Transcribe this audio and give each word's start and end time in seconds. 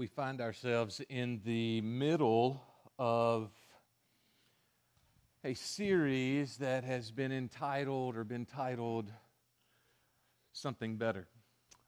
we 0.00 0.06
find 0.06 0.40
ourselves 0.40 1.02
in 1.10 1.42
the 1.44 1.78
middle 1.82 2.62
of 2.98 3.50
a 5.44 5.52
series 5.52 6.56
that 6.56 6.84
has 6.84 7.10
been 7.10 7.30
entitled 7.30 8.16
or 8.16 8.24
been 8.24 8.46
titled 8.46 9.12
Something 10.54 10.96
Better. 10.96 11.28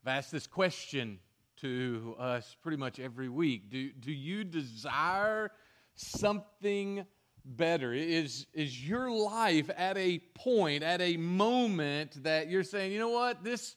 I've 0.04 0.18
asked 0.18 0.30
this 0.30 0.46
question 0.46 1.20
to 1.62 2.14
us 2.18 2.54
pretty 2.60 2.76
much 2.76 3.00
every 3.00 3.30
week. 3.30 3.70
Do, 3.70 3.90
do 3.92 4.12
you 4.12 4.44
desire 4.44 5.50
something 5.94 7.06
better? 7.46 7.94
Is, 7.94 8.46
is 8.52 8.86
your 8.86 9.10
life 9.10 9.70
at 9.74 9.96
a 9.96 10.18
point, 10.34 10.82
at 10.82 11.00
a 11.00 11.16
moment 11.16 12.24
that 12.24 12.50
you're 12.50 12.62
saying, 12.62 12.92
you 12.92 12.98
know 12.98 13.08
what, 13.08 13.42
this, 13.42 13.74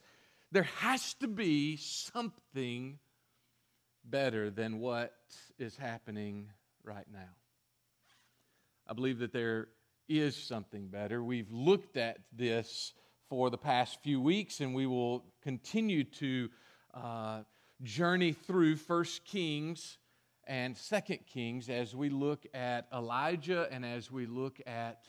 there 0.51 0.63
has 0.63 1.13
to 1.21 1.29
be 1.29 1.77
something 1.77 2.99
better 4.09 4.49
than 4.49 4.79
what 4.79 5.13
is 5.57 5.75
happening 5.75 6.51
right 6.83 7.07
now. 7.11 7.33
I 8.87 8.93
believe 8.93 9.19
that 9.19 9.33
there 9.33 9.69
is 10.07 10.35
something 10.35 10.87
better. 10.87 11.23
We've 11.23 11.51
looked 11.51 11.97
at 11.97 12.19
this 12.31 12.93
for 13.29 13.49
the 13.49 13.57
past 13.57 13.99
few 14.03 14.21
weeks, 14.21 14.61
and 14.61 14.75
we 14.75 14.85
will 14.85 15.25
continue 15.41 16.03
to 16.03 16.49
uh, 16.93 17.39
journey 17.81 18.31
through 18.31 18.75
First 18.75 19.25
Kings 19.25 19.97
and 20.47 20.77
Second 20.77 21.19
Kings 21.25 21.69
as 21.69 21.95
we 21.95 22.09
look 22.09 22.45
at 22.53 22.87
Elijah 22.93 23.67
and 23.71 23.83
as 23.83 24.11
we 24.11 24.27
look 24.27 24.61
at 24.67 25.07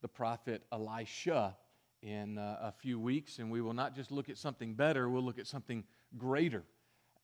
the 0.00 0.08
prophet 0.08 0.62
Elisha 0.72 1.56
in 2.02 2.38
uh, 2.38 2.58
a 2.62 2.72
few 2.72 2.98
weeks. 2.98 3.38
And 3.38 3.50
we 3.50 3.60
will 3.60 3.74
not 3.74 3.94
just 3.94 4.10
look 4.10 4.28
at 4.28 4.38
something 4.38 4.74
better, 4.74 5.08
we'll 5.08 5.22
look 5.22 5.38
at 5.38 5.46
something 5.46 5.84
greater. 6.16 6.64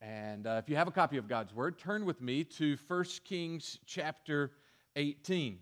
And 0.00 0.46
uh, 0.46 0.60
if 0.62 0.68
you 0.70 0.76
have 0.76 0.88
a 0.88 0.92
copy 0.92 1.18
of 1.18 1.28
God's 1.28 1.54
Word, 1.54 1.78
turn 1.78 2.04
with 2.06 2.22
me 2.22 2.44
to 2.44 2.78
1 2.88 3.04
Kings 3.24 3.78
chapter 3.84 4.52
18. 4.96 5.58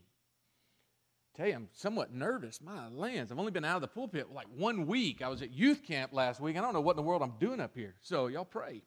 Tell 1.34 1.46
you, 1.46 1.54
I'm 1.54 1.68
somewhat 1.72 2.12
nervous. 2.12 2.60
My 2.60 2.88
lands, 2.88 3.32
I've 3.32 3.38
only 3.38 3.50
been 3.50 3.64
out 3.64 3.76
of 3.76 3.82
the 3.82 3.88
pulpit 3.88 4.32
like 4.32 4.46
one 4.56 4.86
week. 4.86 5.22
I 5.22 5.28
was 5.28 5.42
at 5.42 5.52
youth 5.52 5.82
camp 5.84 6.12
last 6.12 6.40
week. 6.40 6.56
I 6.56 6.60
don't 6.60 6.72
know 6.72 6.80
what 6.80 6.92
in 6.92 6.96
the 6.96 7.02
world 7.02 7.22
I'm 7.22 7.34
doing 7.40 7.60
up 7.60 7.74
here. 7.74 7.94
So 8.00 8.28
y'all 8.28 8.44
pray. 8.44 8.82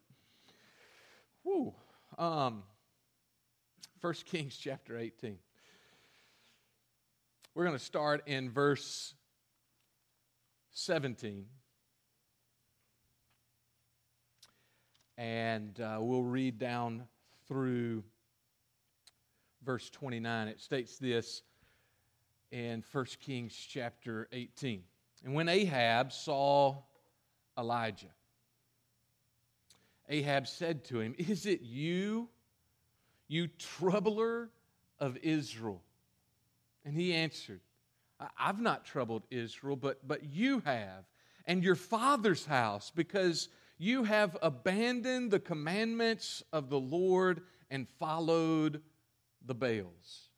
Whew. 1.43 1.73
Um, 2.17 2.63
1 3.99 4.13
Kings 4.25 4.57
chapter 4.57 4.97
18. 4.97 5.37
We're 7.55 7.65
going 7.65 7.77
to 7.77 7.83
start 7.83 8.23
in 8.25 8.49
verse 8.49 9.13
17. 10.71 11.45
And 15.17 15.79
uh, 15.79 15.97
we'll 15.99 16.23
read 16.23 16.57
down 16.57 17.03
through 17.47 18.03
verse 19.63 19.89
29. 19.89 20.47
It 20.47 20.59
states 20.59 20.97
this 20.97 21.43
in 22.51 22.83
1 22.91 23.05
Kings 23.19 23.53
chapter 23.53 24.27
18. 24.31 24.83
And 25.23 25.33
when 25.33 25.47
Ahab 25.47 26.11
saw 26.11 26.77
Elijah, 27.57 28.13
Ahab 30.09 30.47
said 30.47 30.83
to 30.85 30.99
him, 30.99 31.15
Is 31.17 31.45
it 31.45 31.61
you, 31.61 32.29
you 33.27 33.47
troubler 33.47 34.49
of 34.99 35.17
Israel? 35.17 35.81
And 36.83 36.95
he 36.95 37.13
answered, 37.13 37.61
I've 38.37 38.59
not 38.59 38.85
troubled 38.85 39.23
Israel, 39.31 39.75
but, 39.75 40.07
but 40.07 40.23
you 40.23 40.61
have, 40.65 41.05
and 41.45 41.63
your 41.63 41.75
father's 41.75 42.45
house, 42.45 42.91
because 42.93 43.49
you 43.81 44.03
have 44.03 44.37
abandoned 44.43 45.31
the 45.31 45.39
commandments 45.39 46.43
of 46.53 46.69
the 46.69 46.79
Lord 46.79 47.41
and 47.71 47.89
followed 47.97 48.83
the 49.43 49.55
Baals. 49.55 50.29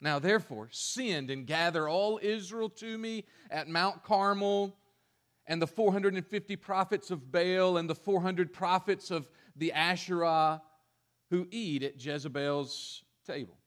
Now, 0.00 0.18
therefore, 0.18 0.68
send 0.72 1.30
and 1.30 1.46
gather 1.46 1.88
all 1.88 2.18
Israel 2.20 2.68
to 2.70 2.98
me 2.98 3.24
at 3.52 3.68
Mount 3.68 4.02
Carmel, 4.02 4.76
and 5.46 5.62
the 5.62 5.66
450 5.68 6.56
prophets 6.56 7.12
of 7.12 7.30
Baal, 7.30 7.76
and 7.76 7.88
the 7.88 7.94
400 7.94 8.52
prophets 8.52 9.12
of 9.12 9.28
the 9.54 9.72
Asherah 9.72 10.60
who 11.30 11.46
eat 11.52 11.84
at 11.84 12.04
Jezebel's 12.04 13.04
table. 13.24 13.58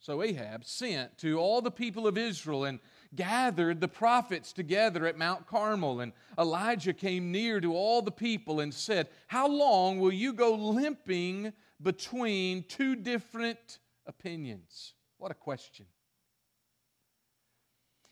So 0.00 0.22
Ahab 0.22 0.64
sent 0.64 1.18
to 1.18 1.38
all 1.38 1.60
the 1.60 1.70
people 1.70 2.06
of 2.06 2.16
Israel 2.16 2.64
and 2.64 2.80
gathered 3.14 3.80
the 3.80 3.88
prophets 3.88 4.52
together 4.52 5.06
at 5.06 5.18
Mount 5.18 5.46
Carmel. 5.46 6.00
And 6.00 6.12
Elijah 6.38 6.92
came 6.92 7.30
near 7.30 7.60
to 7.60 7.74
all 7.74 8.02
the 8.02 8.10
people 8.10 8.60
and 8.60 8.72
said, 8.72 9.08
How 9.26 9.48
long 9.48 9.98
will 9.98 10.12
you 10.12 10.32
go 10.32 10.54
limping 10.54 11.52
between 11.82 12.64
two 12.64 12.96
different 12.96 13.78
opinions? 14.06 14.94
What 15.18 15.30
a 15.30 15.34
question. 15.34 15.86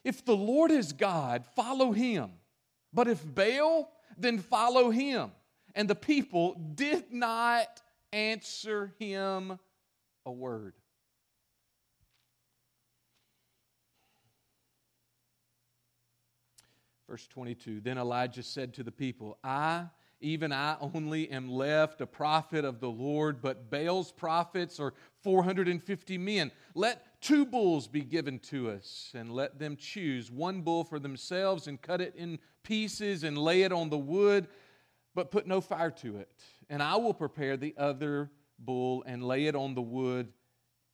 If 0.04 0.24
the 0.24 0.36
Lord 0.36 0.70
is 0.70 0.92
God, 0.92 1.44
follow 1.56 1.92
him. 1.92 2.30
But 2.92 3.08
if 3.08 3.24
Baal, 3.24 3.90
then 4.16 4.38
follow 4.38 4.90
him. 4.90 5.32
And 5.74 5.88
the 5.88 5.94
people 5.94 6.54
did 6.74 7.12
not 7.12 7.80
answer 8.12 8.92
him 8.98 9.58
a 10.24 10.30
word. 10.30 10.74
Verse 17.14 17.28
22 17.28 17.80
Then 17.80 17.96
Elijah 17.96 18.42
said 18.42 18.74
to 18.74 18.82
the 18.82 18.90
people, 18.90 19.38
I, 19.44 19.84
even 20.20 20.52
I 20.52 20.76
only, 20.80 21.30
am 21.30 21.48
left 21.48 22.00
a 22.00 22.08
prophet 22.08 22.64
of 22.64 22.80
the 22.80 22.90
Lord, 22.90 23.40
but 23.40 23.70
Baal's 23.70 24.10
prophets 24.10 24.80
are 24.80 24.94
450 25.22 26.18
men. 26.18 26.50
Let 26.74 27.20
two 27.20 27.46
bulls 27.46 27.86
be 27.86 28.00
given 28.00 28.40
to 28.50 28.68
us, 28.68 29.12
and 29.14 29.30
let 29.30 29.60
them 29.60 29.76
choose 29.76 30.28
one 30.28 30.62
bull 30.62 30.82
for 30.82 30.98
themselves 30.98 31.68
and 31.68 31.80
cut 31.80 32.00
it 32.00 32.16
in 32.16 32.40
pieces 32.64 33.22
and 33.22 33.38
lay 33.38 33.62
it 33.62 33.70
on 33.70 33.90
the 33.90 33.96
wood, 33.96 34.48
but 35.14 35.30
put 35.30 35.46
no 35.46 35.60
fire 35.60 35.92
to 35.92 36.16
it. 36.16 36.28
And 36.68 36.82
I 36.82 36.96
will 36.96 37.14
prepare 37.14 37.56
the 37.56 37.76
other 37.78 38.28
bull 38.58 39.04
and 39.06 39.22
lay 39.22 39.46
it 39.46 39.54
on 39.54 39.76
the 39.76 39.82
wood 39.82 40.32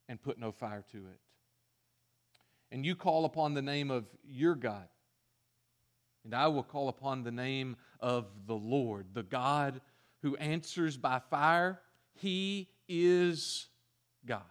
and 0.07 0.21
put 0.21 0.39
no 0.39 0.53
fire 0.53 0.85
to 0.93 0.99
it. 0.99 1.21
And 2.71 2.85
you 2.85 2.95
call 2.95 3.25
upon 3.25 3.55
the 3.55 3.63
name 3.63 3.91
of 3.91 4.05
your 4.23 4.55
God 4.55 4.87
and 6.25 6.35
I 6.35 6.49
will 6.49 6.63
call 6.63 6.89
upon 6.89 7.23
the 7.23 7.31
name 7.31 7.77
of 7.99 8.27
the 8.47 8.55
Lord, 8.55 9.07
the 9.15 9.23
God 9.23 9.81
who 10.23 10.37
answers 10.37 10.97
by 10.97 11.21
fire. 11.31 11.81
He 12.15 12.69
is 12.89 13.69
God. 14.27 14.43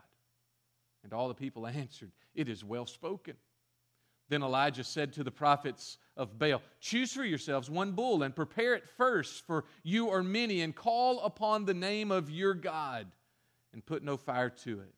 And 1.04 1.14
all 1.14 1.28
the 1.28 1.36
people 1.36 1.68
answered, 1.68 2.12
It 2.34 2.50
is 2.50 2.64
well 2.64 2.86
spoken. 2.86 3.36
Then 4.30 4.44
Elijah 4.44 4.84
said 4.84 5.14
to 5.14 5.24
the 5.24 5.32
prophets 5.32 5.98
of 6.16 6.38
Baal, 6.38 6.62
Choose 6.80 7.12
for 7.14 7.24
yourselves 7.24 7.70
one 7.70 7.94
bull 7.94 8.24
and 8.24 8.36
prepare 8.36 8.76
it 8.76 8.88
first, 8.88 9.46
for 9.46 9.66
you 9.84 10.10
are 10.10 10.22
many, 10.22 10.62
and 10.62 10.76
call 10.76 11.20
upon 11.22 11.66
the 11.66 11.74
name 11.74 12.12
of 12.12 12.30
your 12.30 12.54
God, 12.54 13.08
and 13.74 13.84
put 13.84 14.04
no 14.04 14.18
fire 14.18 14.50
to 14.50 14.82
it. 14.82 14.94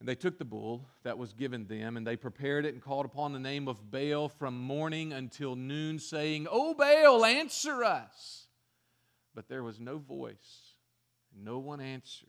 And 0.00 0.08
they 0.08 0.14
took 0.14 0.38
the 0.38 0.44
bull 0.44 0.88
that 1.02 1.18
was 1.18 1.32
given 1.32 1.66
them, 1.66 1.96
and 1.96 2.06
they 2.06 2.16
prepared 2.16 2.64
it 2.64 2.72
and 2.72 2.82
called 2.82 3.04
upon 3.04 3.32
the 3.32 3.40
name 3.40 3.66
of 3.66 3.90
Baal 3.90 4.28
from 4.28 4.58
morning 4.58 5.12
until 5.12 5.56
noon, 5.56 5.98
saying, 5.98 6.46
O 6.50 6.74
Baal, 6.74 7.24
answer 7.24 7.82
us. 7.82 8.46
But 9.34 9.48
there 9.48 9.64
was 9.64 9.80
no 9.80 9.98
voice, 9.98 10.74
no 11.36 11.58
one 11.58 11.80
answered. 11.80 12.28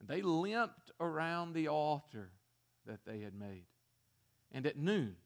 And 0.00 0.08
they 0.08 0.22
limped 0.22 0.90
around 1.00 1.54
the 1.54 1.68
altar 1.68 2.30
that 2.86 3.04
they 3.06 3.20
had 3.20 3.34
made. 3.34 3.64
And 4.52 4.66
at 4.66 4.76
noon, 4.78 5.16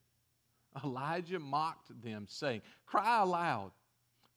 Elijah 0.83 1.39
mocked 1.39 2.03
them, 2.03 2.27
saying, 2.29 2.63
Cry 2.87 3.23
aloud, 3.23 3.73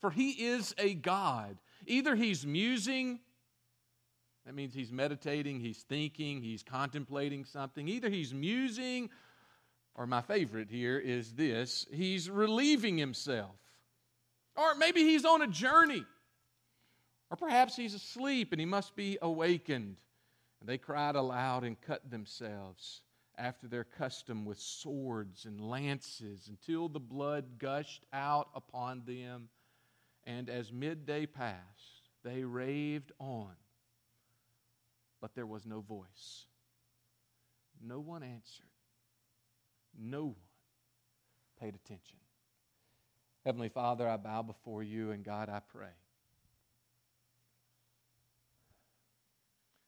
for 0.02 0.12
he 0.12 0.32
is 0.32 0.74
a 0.78 0.94
God. 0.94 1.58
Either 1.86 2.16
he's 2.16 2.46
musing 2.46 3.20
that 4.46 4.54
means 4.54 4.74
he's 4.74 4.92
meditating, 4.92 5.60
he's 5.60 5.80
thinking, 5.80 6.42
he's 6.42 6.62
contemplating 6.62 7.46
something. 7.46 7.88
Either 7.88 8.10
he's 8.10 8.34
musing, 8.34 9.10
or 9.96 10.06
my 10.06 10.22
favorite 10.22 10.70
here 10.70 11.00
is 11.00 11.34
this 11.34 11.88
he's 11.92 12.30
relieving 12.30 12.98
himself. 12.98 13.56
Or 14.56 14.76
maybe 14.76 15.02
he's 15.02 15.26
on 15.26 15.42
a 15.42 15.48
journey. 15.48 16.06
Or 17.32 17.38
perhaps 17.38 17.76
he's 17.76 17.94
asleep 17.94 18.52
and 18.52 18.60
he 18.60 18.66
must 18.66 18.96
be 18.96 19.18
awakened. 19.22 19.98
And 20.60 20.70
they 20.70 20.78
cried 20.78 21.16
aloud 21.16 21.64
and 21.64 21.80
cut 21.82 22.10
themselves 22.10 23.02
after 23.38 23.68
their 23.68 23.84
custom 23.84 24.46
with 24.46 24.60
swords 24.60 25.46
and 25.46 25.60
lances 25.60 26.48
until 26.48 26.88
the 26.88 27.00
blood 27.00 27.58
gushed 27.58 28.06
out 28.14 28.50
upon 28.54 29.04
them. 29.06 29.50
And 30.24 30.50
as 30.50 30.72
midday 30.72 31.26
passed, 31.26 32.10
they 32.24 32.44
raved 32.44 33.12
on 33.20 33.52
but 35.22 35.36
there 35.36 35.46
was 35.46 35.66
no 35.66 35.82
voice. 35.82 36.46
No 37.82 38.00
one 38.00 38.24
answered. 38.24 38.66
No 39.98 40.24
one 40.26 40.36
paid 41.60 41.76
attention. 41.76 42.18
Heavenly 43.46 43.70
Father, 43.70 44.08
I 44.08 44.18
bow 44.18 44.42
before 44.42 44.84
you, 44.84 45.12
and 45.12 45.24
God, 45.24 45.50
I 45.50 45.60
pray 45.60 45.94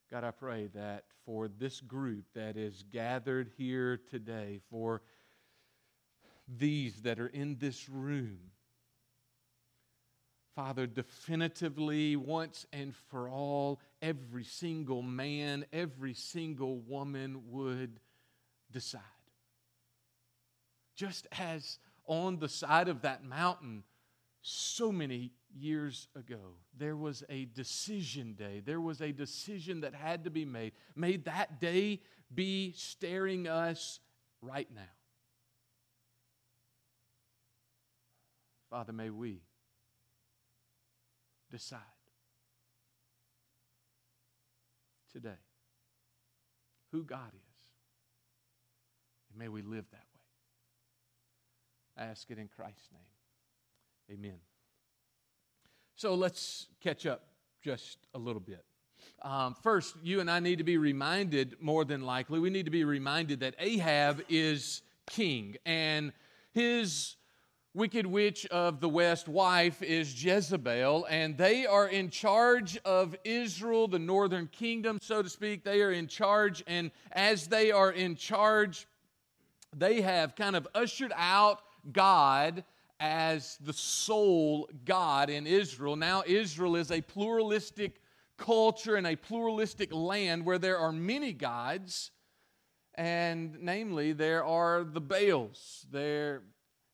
God, 0.10 0.24
I 0.24 0.32
pray 0.32 0.68
that 0.74 1.04
for 1.26 1.50
this 1.50 1.82
group 1.82 2.24
that 2.34 2.56
is 2.56 2.84
gathered 2.92 3.52
here 3.58 4.00
today, 4.10 4.62
for 4.70 5.02
these 6.48 7.02
that 7.02 7.20
are 7.20 7.28
in 7.28 7.58
this 7.60 7.90
room, 7.90 8.40
Father, 10.58 10.88
definitively, 10.88 12.16
once 12.16 12.66
and 12.74 12.96
for 12.96 13.30
all, 13.30 13.80
every 14.02 14.44
single 14.44 15.04
man, 15.04 15.68
every 15.72 16.16
single 16.16 16.80
woman 16.80 17.44
would 17.52 18.00
decide. 18.72 19.02
Just 20.96 21.28
as 21.32 21.78
on 22.08 22.40
the 22.40 22.50
side 22.50 22.88
of 22.88 23.04
that 23.04 23.24
mountain, 23.24 23.84
so 24.42 24.92
many 24.92 25.32
years 25.56 26.08
ago, 26.16 26.56
there 26.76 26.96
was 26.96 27.24
a 27.30 27.46
decision 27.46 28.34
day. 28.34 28.64
There 28.66 28.82
was 28.82 29.00
a 29.00 29.12
decision 29.12 29.82
that 29.82 29.94
had 29.94 30.24
to 30.24 30.32
be 30.32 30.44
made. 30.44 30.72
May 30.96 31.18
that 31.18 31.62
day 31.62 32.02
be 32.34 32.74
staring 32.76 33.48
us 33.48 34.00
right 34.42 34.70
now. 34.74 34.82
Father, 38.72 38.92
may 38.92 39.12
we 39.12 39.42
decide 41.52 41.80
today 45.12 45.40
who 46.92 47.04
God 47.04 47.32
is. 47.34 47.64
And 49.30 49.40
may 49.40 49.48
we 49.48 49.62
live 49.62 49.86
that 49.92 49.98
way. 49.98 50.04
I 51.98 52.10
ask 52.10 52.30
it 52.30 52.38
in 52.38 52.48
Christ's 52.48 52.90
name. 52.92 54.20
Amen. 54.20 54.40
So 55.96 56.16
let's 56.16 56.68
catch 56.82 57.06
up 57.06 57.24
just 57.64 57.98
a 58.14 58.20
little 58.20 58.40
bit. 58.40 58.64
Um, 59.22 59.56
first, 59.64 59.96
you 60.04 60.20
and 60.20 60.30
I 60.30 60.40
need 60.40 60.60
to 60.60 60.64
be 60.64 60.78
reminded, 60.78 61.56
more 61.60 61.86
than 61.86 62.02
likely, 62.02 62.40
we 62.40 62.50
need 62.50 62.66
to 62.66 62.72
be 62.72 62.84
reminded 62.84 63.40
that 63.40 63.56
Ahab 63.60 64.24
is 64.30 64.82
king 65.08 65.58
and 65.66 66.14
his 66.54 67.16
wicked 67.74 68.06
witch 68.06 68.46
of 68.48 68.80
the 68.80 68.90
west 68.90 69.28
wife 69.28 69.82
is 69.84 70.24
Jezebel, 70.24 71.06
and 71.10 71.38
they 71.38 71.66
are 71.66 71.88
in 71.88 72.10
charge 72.10 72.78
of 72.86 73.16
Israel, 73.24 73.88
the 73.88 74.00
northern 74.00 74.48
kingdom, 74.48 74.98
so 75.02 75.22
to 75.22 75.30
speak. 75.30 75.64
They 75.64 75.82
are 75.82 75.92
in 75.92 76.08
charge, 76.08 76.64
and 76.66 76.92
as 77.12 77.48
they 77.48 77.72
are 77.72 77.92
in 77.92 78.16
charge, 78.16 78.88
they 79.76 80.02
have 80.02 80.36
kind 80.36 80.56
of 80.56 80.68
ushered 80.74 81.14
out 81.16 81.62
God 81.92 82.64
as 83.00 83.58
the 83.64 83.74
sole 83.74 84.70
God 84.86 85.30
in 85.30 85.46
Israel. 85.46 85.96
Now, 85.96 86.24
Israel 86.26 86.76
is 86.76 86.92
a 86.92 87.02
pluralistic 87.02 88.02
culture 88.38 88.96
and 88.96 89.06
a 89.06 89.16
pluralistic 89.16 89.94
land 89.94 90.46
where 90.46 90.58
there 90.58 90.78
are 90.78 90.92
many 90.92 91.34
gods, 91.34 92.12
and 92.96 93.58
namely, 93.62 94.14
there 94.14 94.44
are 94.44 94.84
the 94.84 95.02
Baals. 95.02 95.86
There 95.92 96.42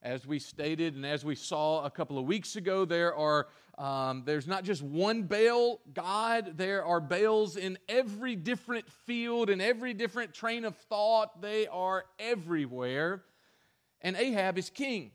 as 0.03 0.27
we 0.27 0.37
stated 0.37 0.95
and 0.95 1.05
as 1.05 1.23
we 1.23 1.33
saw 1.33 1.85
a 1.85 1.89
couple 1.89 2.19
of 2.19 2.25
weeks 2.25 2.57
ago, 2.57 2.85
there 2.85 3.15
are 3.15 3.47
um, 3.77 4.21
there's 4.25 4.45
not 4.45 4.63
just 4.63 4.83
one 4.83 5.23
Baal 5.23 5.79
God. 5.93 6.57
There 6.57 6.85
are 6.85 6.99
Baals 6.99 7.57
in 7.57 7.79
every 7.89 8.35
different 8.35 8.87
field, 8.91 9.49
in 9.49 9.61
every 9.61 9.95
different 9.95 10.33
train 10.33 10.63
of 10.65 10.75
thought. 10.75 11.41
They 11.41 11.65
are 11.67 12.05
everywhere. 12.19 13.23
And 14.01 14.15
Ahab 14.15 14.59
is 14.59 14.69
king. 14.69 15.11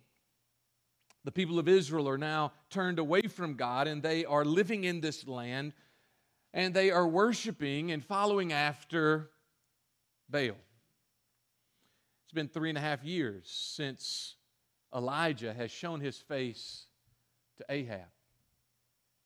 The 1.25 1.31
people 1.31 1.59
of 1.59 1.69
Israel 1.69 2.09
are 2.09 2.19
now 2.19 2.53
turned 2.71 2.99
away 2.99 3.23
from 3.23 3.55
God 3.55 3.87
and 3.87 4.03
they 4.03 4.25
are 4.25 4.45
living 4.45 4.85
in 4.85 5.01
this 5.01 5.29
land 5.29 5.75
and 6.55 6.73
they 6.73 6.91
are 6.91 7.07
worshiping 7.07 7.93
and 7.93 8.03
following 8.03 8.53
after 8.53 9.31
Baal. 10.31 10.57
It's 12.25 12.33
been 12.33 12.49
three 12.49 12.71
and 12.71 12.79
a 12.79 12.81
half 12.81 13.05
years 13.05 13.47
since 13.47 14.37
Elijah 14.95 15.53
has 15.53 15.71
shown 15.71 16.01
his 16.01 16.19
face 16.19 16.87
to 17.59 17.65
Ahab. 17.69 18.07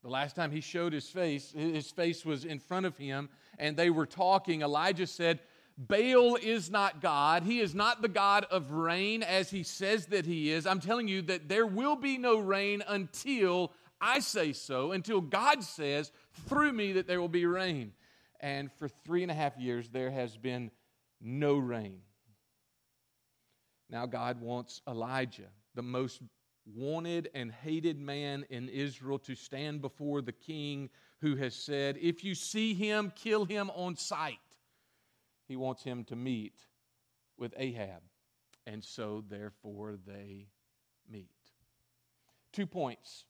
The 0.02 0.08
last 0.08 0.34
time 0.34 0.50
he 0.50 0.60
showed 0.60 0.92
his 0.92 1.08
face, 1.08 1.52
his 1.52 1.90
face 1.90 2.24
was 2.24 2.44
in 2.44 2.58
front 2.58 2.86
of 2.86 2.96
him, 2.96 3.28
and 3.58 3.76
they 3.76 3.90
were 3.90 4.06
talking. 4.06 4.62
Elijah 4.62 5.06
said, 5.06 5.38
Baal 5.78 6.36
is 6.36 6.70
not 6.70 7.00
God. 7.00 7.44
He 7.44 7.60
is 7.60 7.74
not 7.74 8.02
the 8.02 8.08
God 8.08 8.44
of 8.50 8.72
rain 8.72 9.22
as 9.22 9.50
he 9.50 9.62
says 9.62 10.06
that 10.06 10.26
he 10.26 10.50
is. 10.50 10.66
I'm 10.66 10.80
telling 10.80 11.08
you 11.08 11.22
that 11.22 11.48
there 11.48 11.66
will 11.66 11.96
be 11.96 12.18
no 12.18 12.38
rain 12.38 12.82
until 12.86 13.72
I 14.00 14.18
say 14.18 14.52
so, 14.52 14.92
until 14.92 15.20
God 15.20 15.62
says 15.62 16.10
through 16.48 16.72
me 16.72 16.92
that 16.94 17.06
there 17.06 17.20
will 17.20 17.28
be 17.28 17.46
rain. 17.46 17.92
And 18.40 18.70
for 18.72 18.88
three 18.88 19.22
and 19.22 19.30
a 19.30 19.34
half 19.34 19.56
years, 19.56 19.88
there 19.88 20.10
has 20.10 20.36
been 20.36 20.72
no 21.20 21.56
rain. 21.56 22.00
Now 23.92 24.06
God 24.06 24.40
wants 24.40 24.80
Elijah, 24.88 25.50
the 25.74 25.82
most 25.82 26.22
wanted 26.64 27.28
and 27.34 27.52
hated 27.52 28.00
man 28.00 28.46
in 28.48 28.70
Israel, 28.70 29.18
to 29.18 29.34
stand 29.34 29.82
before 29.82 30.22
the 30.22 30.32
king 30.32 30.88
who 31.20 31.36
has 31.36 31.54
said, 31.54 31.98
If 32.00 32.24
you 32.24 32.34
see 32.34 32.72
him, 32.72 33.12
kill 33.14 33.44
him 33.44 33.70
on 33.74 33.96
sight. 33.96 34.38
He 35.46 35.56
wants 35.56 35.84
him 35.84 36.04
to 36.04 36.16
meet 36.16 36.54
with 37.36 37.52
Ahab. 37.58 38.00
And 38.66 38.82
so, 38.82 39.22
therefore, 39.28 39.98
they 40.06 40.46
meet. 41.10 41.28
Two 42.52 42.66
points 42.66 43.26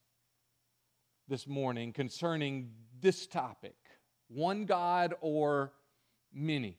this 1.27 1.49
morning 1.49 1.93
concerning 1.93 2.71
this 3.01 3.27
topic 3.27 3.75
one 4.29 4.65
God 4.65 5.15
or 5.21 5.73
many. 6.33 6.79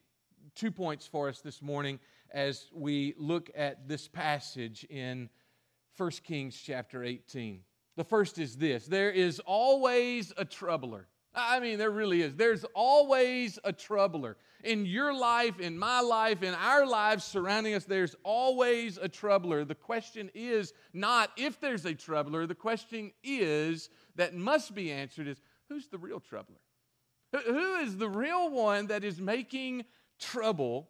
Two 0.55 0.71
points 0.71 1.05
for 1.05 1.27
us 1.27 1.41
this 1.41 1.61
morning 1.61 1.99
as 2.33 2.67
we 2.73 3.13
look 3.17 3.49
at 3.55 3.87
this 3.87 4.07
passage 4.07 4.85
in 4.89 5.29
1 5.97 6.11
Kings 6.23 6.59
chapter 6.59 7.03
18. 7.03 7.61
The 7.95 8.03
first 8.03 8.39
is 8.39 8.57
this 8.57 8.87
there 8.87 9.11
is 9.11 9.39
always 9.45 10.33
a 10.37 10.45
troubler. 10.45 11.07
I 11.35 11.59
mean, 11.59 11.79
there 11.79 11.89
really 11.89 12.21
is. 12.21 12.35
There's 12.35 12.63
always 12.75 13.57
a 13.63 13.73
troubler. 13.73 14.37
In 14.63 14.85
your 14.85 15.13
life, 15.13 15.59
in 15.59 15.77
my 15.77 15.99
life, 15.99 16.43
in 16.43 16.53
our 16.53 16.85
lives 16.85 17.23
surrounding 17.23 17.73
us, 17.73 17.85
there's 17.85 18.15
always 18.23 18.97
a 18.97 19.09
troubler. 19.09 19.65
The 19.65 19.75
question 19.75 20.29
is 20.33 20.73
not 20.93 21.31
if 21.35 21.59
there's 21.59 21.85
a 21.85 21.95
troubler, 21.95 22.45
the 22.45 22.55
question 22.55 23.11
is 23.23 23.89
that 24.15 24.35
must 24.35 24.75
be 24.75 24.91
answered 24.91 25.27
is 25.27 25.41
who's 25.69 25.87
the 25.87 25.97
real 25.97 26.19
troubler? 26.19 26.59
Who 27.33 27.75
is 27.77 27.97
the 27.97 28.09
real 28.09 28.51
one 28.51 28.87
that 28.87 29.03
is 29.03 29.19
making 29.19 29.85
trouble 30.19 30.89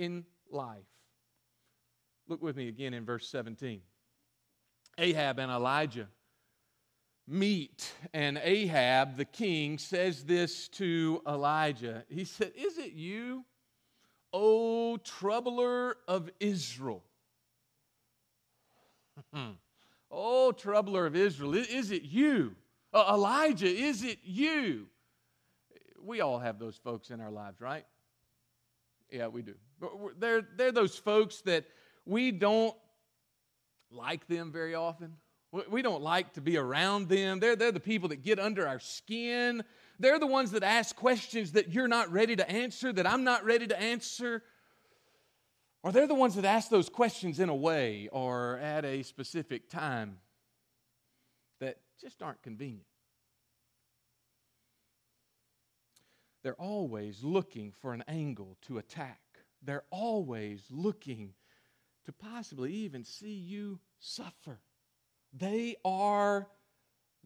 in 0.00 0.24
life. 0.50 0.78
Look 2.26 2.42
with 2.42 2.56
me 2.56 2.68
again 2.68 2.94
in 2.94 3.04
verse 3.04 3.28
17. 3.28 3.82
Ahab 4.96 5.38
and 5.38 5.52
Elijah 5.52 6.08
meet, 7.28 7.92
and 8.14 8.40
Ahab, 8.42 9.18
the 9.18 9.26
king, 9.26 9.76
says 9.76 10.24
this 10.24 10.68
to 10.68 11.22
Elijah. 11.28 12.04
He 12.08 12.24
said, 12.24 12.52
Is 12.56 12.78
it 12.78 12.92
you, 12.92 13.44
O 14.32 14.96
troubler 14.96 15.96
of 16.08 16.30
Israel? 16.40 17.04
oh, 20.10 20.52
troubler 20.52 21.04
of 21.04 21.14
Israel, 21.14 21.54
is 21.54 21.90
it 21.90 22.02
you? 22.02 22.56
Uh, 22.92 23.12
Elijah, 23.12 23.68
is 23.68 24.02
it 24.02 24.18
you? 24.24 24.86
We 26.02 26.22
all 26.22 26.38
have 26.38 26.58
those 26.58 26.76
folks 26.76 27.10
in 27.10 27.20
our 27.20 27.30
lives, 27.30 27.60
right? 27.60 27.84
Yeah, 29.10 29.28
we 29.28 29.42
do. 29.42 29.54
They're, 30.18 30.42
they're 30.56 30.72
those 30.72 30.96
folks 30.96 31.40
that 31.42 31.64
we 32.04 32.30
don't 32.30 32.76
like 33.90 34.26
them 34.26 34.52
very 34.52 34.74
often. 34.74 35.16
We 35.68 35.82
don't 35.82 36.02
like 36.02 36.34
to 36.34 36.40
be 36.40 36.56
around 36.56 37.08
them. 37.08 37.40
They're, 37.40 37.56
they're 37.56 37.72
the 37.72 37.80
people 37.80 38.10
that 38.10 38.22
get 38.22 38.38
under 38.38 38.68
our 38.68 38.78
skin. 38.78 39.64
They're 39.98 40.20
the 40.20 40.26
ones 40.26 40.52
that 40.52 40.62
ask 40.62 40.94
questions 40.94 41.52
that 41.52 41.72
you're 41.72 41.88
not 41.88 42.12
ready 42.12 42.36
to 42.36 42.48
answer, 42.48 42.92
that 42.92 43.06
I'm 43.06 43.24
not 43.24 43.44
ready 43.44 43.66
to 43.66 43.80
answer. 43.80 44.44
Or 45.82 45.90
they're 45.90 46.06
the 46.06 46.14
ones 46.14 46.36
that 46.36 46.44
ask 46.44 46.68
those 46.68 46.88
questions 46.88 47.40
in 47.40 47.48
a 47.48 47.54
way 47.54 48.08
or 48.12 48.58
at 48.58 48.84
a 48.84 49.02
specific 49.02 49.68
time 49.68 50.18
that 51.58 51.78
just 52.00 52.22
aren't 52.22 52.42
convenient. 52.42 52.86
They're 56.42 56.54
always 56.54 57.24
looking 57.24 57.72
for 57.72 57.92
an 57.92 58.04
angle 58.06 58.56
to 58.62 58.78
attack. 58.78 59.20
They're 59.62 59.84
always 59.90 60.62
looking 60.70 61.34
to 62.06 62.12
possibly 62.12 62.72
even 62.72 63.04
see 63.04 63.32
you 63.32 63.78
suffer. 63.98 64.60
They 65.32 65.76
are 65.84 66.48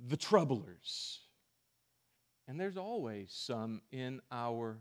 the 0.09 0.17
troublers. 0.17 1.21
And 2.47 2.61
there's 2.61 2.77
always 2.77 3.33
some 3.33 3.83
in 3.91 4.21
our 4.31 4.79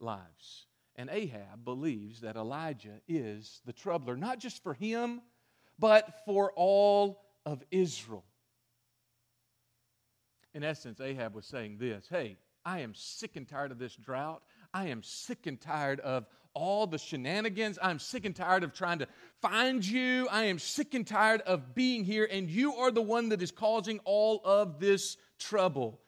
lives. 0.00 0.66
And 0.96 1.10
Ahab 1.10 1.64
believes 1.64 2.22
that 2.22 2.36
Elijah 2.36 3.00
is 3.06 3.60
the 3.64 3.72
troubler, 3.72 4.16
not 4.16 4.40
just 4.40 4.62
for 4.62 4.74
him, 4.74 5.20
but 5.78 6.22
for 6.24 6.52
all 6.56 7.22
of 7.46 7.62
Israel. 7.70 8.24
In 10.54 10.64
essence, 10.64 11.00
Ahab 11.00 11.34
was 11.34 11.46
saying 11.46 11.78
this 11.78 12.08
Hey, 12.08 12.36
I 12.64 12.80
am 12.80 12.94
sick 12.94 13.36
and 13.36 13.46
tired 13.46 13.70
of 13.70 13.78
this 13.78 13.94
drought. 13.94 14.42
I 14.74 14.88
am 14.88 15.02
sick 15.02 15.46
and 15.46 15.60
tired 15.60 16.00
of 16.00 16.26
all 16.54 16.86
the 16.86 16.98
shenanigans. 16.98 17.78
I'm 17.80 17.98
sick 17.98 18.24
and 18.24 18.34
tired 18.34 18.64
of 18.64 18.72
trying 18.72 18.98
to 19.00 19.08
find 19.40 19.84
you. 19.84 20.28
I 20.30 20.44
am 20.44 20.58
sick 20.58 20.94
and 20.94 21.06
tired 21.06 21.40
of 21.42 21.74
being 21.74 22.04
here, 22.04 22.28
and 22.30 22.48
you 22.48 22.74
are 22.74 22.90
the 22.90 23.02
one 23.02 23.28
that 23.30 23.42
is 23.42 23.50
causing 23.50 24.00
all 24.04 24.40
of 24.44 24.78
this 24.78 25.16
trouble. 25.38 26.00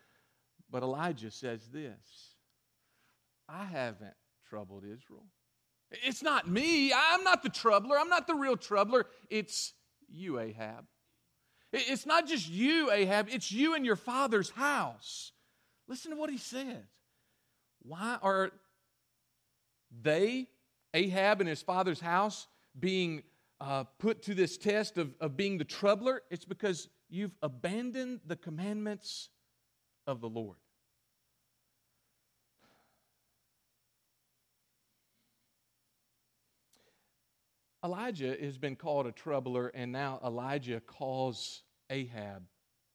But 0.70 0.82
Elijah 0.82 1.30
says 1.30 1.68
this 1.68 2.34
I 3.48 3.64
haven't 3.64 4.14
troubled 4.48 4.84
Israel. 4.84 5.26
It's 5.90 6.22
not 6.22 6.48
me. 6.48 6.92
I'm 6.92 7.24
not 7.24 7.42
the 7.42 7.48
troubler. 7.48 7.98
I'm 7.98 8.08
not 8.08 8.26
the 8.26 8.34
real 8.34 8.56
troubler. 8.56 9.06
It's 9.28 9.72
you, 10.08 10.38
Ahab. 10.38 10.84
It's 11.72 12.06
not 12.06 12.26
just 12.26 12.48
you, 12.48 12.90
Ahab, 12.90 13.28
it's 13.30 13.52
you 13.52 13.74
and 13.74 13.86
your 13.86 13.96
father's 13.96 14.50
house. 14.50 15.32
Listen 15.86 16.10
to 16.10 16.16
what 16.16 16.30
he 16.30 16.38
said. 16.38 16.84
Why 17.82 18.18
are 18.22 18.50
they, 20.02 20.48
Ahab 20.94 21.40
and 21.40 21.48
his 21.48 21.62
father's 21.62 22.00
house, 22.00 22.46
being 22.78 23.22
uh, 23.60 23.84
put 23.98 24.22
to 24.22 24.34
this 24.34 24.56
test 24.56 24.98
of, 24.98 25.14
of 25.20 25.36
being 25.36 25.58
the 25.58 25.64
troubler? 25.64 26.22
It's 26.30 26.44
because 26.44 26.88
you've 27.08 27.34
abandoned 27.42 28.20
the 28.26 28.36
commandments 28.36 29.28
of 30.06 30.20
the 30.20 30.28
Lord. 30.28 30.56
Elijah 37.84 38.36
has 38.40 38.58
been 38.58 38.76
called 38.76 39.06
a 39.06 39.12
troubler, 39.12 39.68
and 39.68 39.90
now 39.90 40.20
Elijah 40.24 40.80
calls 40.80 41.62
Ahab 41.88 42.42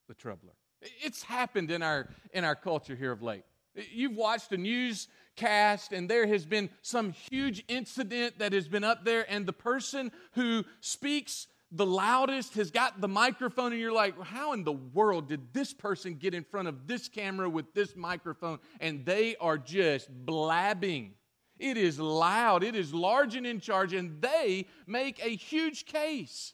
the 0.08 0.14
troubler. 0.14 0.54
It's 0.82 1.24
happened 1.24 1.72
in 1.72 1.82
our, 1.82 2.08
in 2.34 2.44
our 2.44 2.56
culture 2.56 2.96
here 2.96 3.12
of 3.12 3.24
late. 3.24 3.44
You've 3.92 4.16
watched 4.16 4.52
a 4.52 4.58
newscast, 4.58 5.92
and 5.92 6.10
there 6.10 6.28
has 6.28 6.46
been 6.46 6.70
some 6.82 7.14
huge 7.32 7.64
incident 7.68 8.40
that 8.40 8.54
has 8.54 8.68
been 8.68 8.84
up 8.84 9.06
there, 9.06 9.26
and 9.30 9.46
the 9.46 9.54
person 9.54 10.12
who 10.34 10.64
speaks 10.82 11.48
the 11.72 11.86
loudest 11.86 12.54
has 12.54 12.72
got 12.72 13.02
the 13.02 13.08
microphone, 13.08 13.72
and 13.74 13.82
you're 13.82 13.92
like, 13.92 14.20
how 14.22 14.54
in 14.54 14.64
the 14.64 14.72
world 14.72 15.28
did 15.28 15.54
this 15.54 15.74
person 15.74 16.16
get 16.16 16.34
in 16.34 16.44
front 16.44 16.68
of 16.68 16.88
this 16.88 17.10
camera 17.10 17.50
with 17.50 17.74
this 17.74 17.96
microphone? 17.96 18.60
And 18.80 19.06
they 19.06 19.36
are 19.38 19.58
just 19.58 20.10
blabbing 20.10 21.16
it 21.58 21.78
is 21.78 22.00
loud, 22.00 22.64
it 22.64 22.76
is 22.76 22.94
large 22.94 23.36
and 23.36 23.48
in 23.48 23.60
charge, 23.60 23.94
and 23.94 24.22
they 24.22 24.68
make 24.86 25.24
a 25.24 25.30
huge 25.30 25.86
case. 25.86 26.54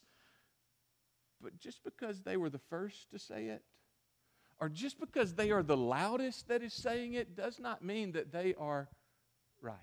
But 1.42 1.58
just 1.60 1.84
because 1.84 2.22
they 2.22 2.38
were 2.38 2.52
the 2.52 2.62
first 2.70 3.10
to 3.12 3.20
say 3.20 3.48
it, 3.48 3.64
or 4.62 4.70
just 4.70 5.00
because 5.00 5.34
they 5.34 5.50
are 5.50 5.64
the 5.64 5.76
loudest 5.76 6.48
that 6.48 6.62
is 6.62 6.72
saying 6.72 7.16
it, 7.16 7.36
does 7.36 7.60
not 7.60 7.84
mean 7.84 8.12
that 8.12 8.32
they 8.32 8.54
are 8.60 8.88
right. 9.60 9.76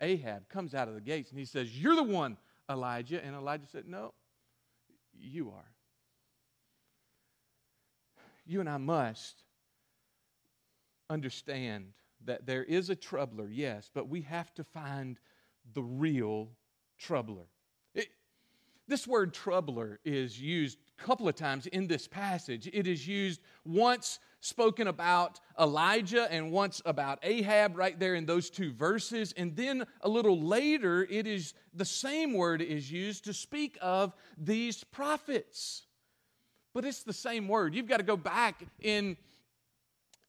Ahab 0.00 0.48
comes 0.48 0.74
out 0.74 0.88
of 0.88 0.94
the 0.94 1.00
gates 1.00 1.30
and 1.30 1.38
he 1.38 1.44
says, 1.46 1.80
You're 1.80 1.94
the 1.94 2.02
one, 2.02 2.36
Elijah. 2.68 3.24
And 3.24 3.36
Elijah 3.36 3.66
said, 3.70 3.86
No, 3.86 4.12
you 5.14 5.50
are. 5.50 5.70
You 8.44 8.58
and 8.60 8.68
I 8.68 8.78
must 8.78 9.44
understand 11.08 11.92
that 12.24 12.46
there 12.46 12.64
is 12.64 12.90
a 12.90 12.96
troubler, 12.96 13.48
yes, 13.48 13.88
but 13.94 14.08
we 14.08 14.22
have 14.22 14.52
to 14.54 14.64
find 14.64 15.18
the 15.72 15.82
real 15.82 16.48
troubler. 16.98 17.46
This 18.88 19.06
word 19.06 19.34
troubler 19.34 19.98
is 20.04 20.40
used 20.40 20.78
a 20.98 21.02
couple 21.02 21.28
of 21.28 21.34
times 21.34 21.66
in 21.66 21.88
this 21.88 22.06
passage. 22.06 22.68
It 22.72 22.86
is 22.86 23.06
used 23.06 23.40
once 23.64 24.20
spoken 24.40 24.86
about 24.86 25.40
Elijah 25.58 26.30
and 26.30 26.52
once 26.52 26.80
about 26.86 27.18
Ahab 27.24 27.76
right 27.76 27.98
there 27.98 28.14
in 28.14 28.26
those 28.26 28.48
two 28.48 28.72
verses. 28.72 29.34
And 29.36 29.56
then 29.56 29.84
a 30.02 30.08
little 30.08 30.40
later, 30.40 31.04
it 31.10 31.26
is 31.26 31.52
the 31.74 31.84
same 31.84 32.32
word 32.32 32.62
is 32.62 32.90
used 32.90 33.24
to 33.24 33.32
speak 33.32 33.76
of 33.82 34.14
these 34.38 34.84
prophets. 34.84 35.82
But 36.72 36.84
it's 36.84 37.02
the 37.02 37.12
same 37.12 37.48
word. 37.48 37.74
You've 37.74 37.88
got 37.88 37.96
to 37.96 38.04
go 38.04 38.16
back 38.16 38.62
in 38.80 39.16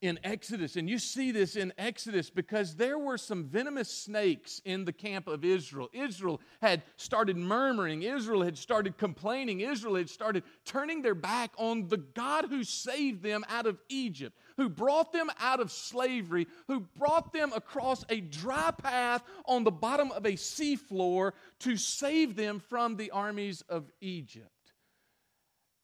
in 0.00 0.18
Exodus, 0.22 0.76
and 0.76 0.88
you 0.88 0.98
see 0.98 1.32
this 1.32 1.56
in 1.56 1.72
Exodus 1.76 2.30
because 2.30 2.76
there 2.76 2.98
were 2.98 3.18
some 3.18 3.44
venomous 3.44 3.90
snakes 3.90 4.62
in 4.64 4.84
the 4.84 4.92
camp 4.92 5.26
of 5.26 5.44
Israel. 5.44 5.88
Israel 5.92 6.40
had 6.62 6.82
started 6.96 7.36
murmuring, 7.36 8.02
Israel 8.02 8.42
had 8.42 8.56
started 8.56 8.96
complaining, 8.96 9.60
Israel 9.60 9.96
had 9.96 10.08
started 10.08 10.44
turning 10.64 11.02
their 11.02 11.16
back 11.16 11.50
on 11.56 11.88
the 11.88 11.96
God 11.96 12.46
who 12.48 12.62
saved 12.62 13.22
them 13.22 13.44
out 13.48 13.66
of 13.66 13.78
Egypt, 13.88 14.36
who 14.56 14.68
brought 14.68 15.12
them 15.12 15.30
out 15.40 15.58
of 15.58 15.72
slavery, 15.72 16.46
who 16.68 16.80
brought 16.96 17.32
them 17.32 17.52
across 17.52 18.04
a 18.08 18.20
dry 18.20 18.70
path 18.70 19.24
on 19.46 19.64
the 19.64 19.72
bottom 19.72 20.12
of 20.12 20.24
a 20.24 20.32
seafloor 20.32 21.32
to 21.60 21.76
save 21.76 22.36
them 22.36 22.60
from 22.60 22.96
the 22.96 23.10
armies 23.10 23.62
of 23.68 23.90
Egypt. 24.00 24.50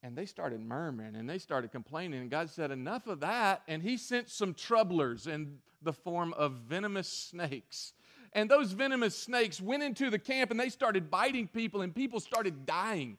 And 0.05 0.15
they 0.15 0.27
started 0.27 0.61
murmuring 0.61 1.15
and 1.15 1.27
they 1.27 1.39
started 1.39 1.71
complaining. 1.71 2.21
And 2.21 2.29
God 2.29 2.51
said, 2.51 2.69
Enough 2.69 3.07
of 3.07 3.21
that. 3.21 3.63
And 3.67 3.81
He 3.81 3.97
sent 3.97 4.29
some 4.29 4.53
troublers 4.53 5.25
in 5.25 5.57
the 5.81 5.93
form 5.93 6.31
of 6.33 6.51
venomous 6.51 7.07
snakes. 7.07 7.93
And 8.33 8.47
those 8.47 8.71
venomous 8.73 9.17
snakes 9.17 9.59
went 9.59 9.81
into 9.81 10.11
the 10.11 10.19
camp 10.19 10.51
and 10.51 10.59
they 10.59 10.69
started 10.69 11.09
biting 11.09 11.47
people, 11.47 11.81
and 11.81 11.95
people 11.95 12.19
started 12.19 12.67
dying. 12.67 13.17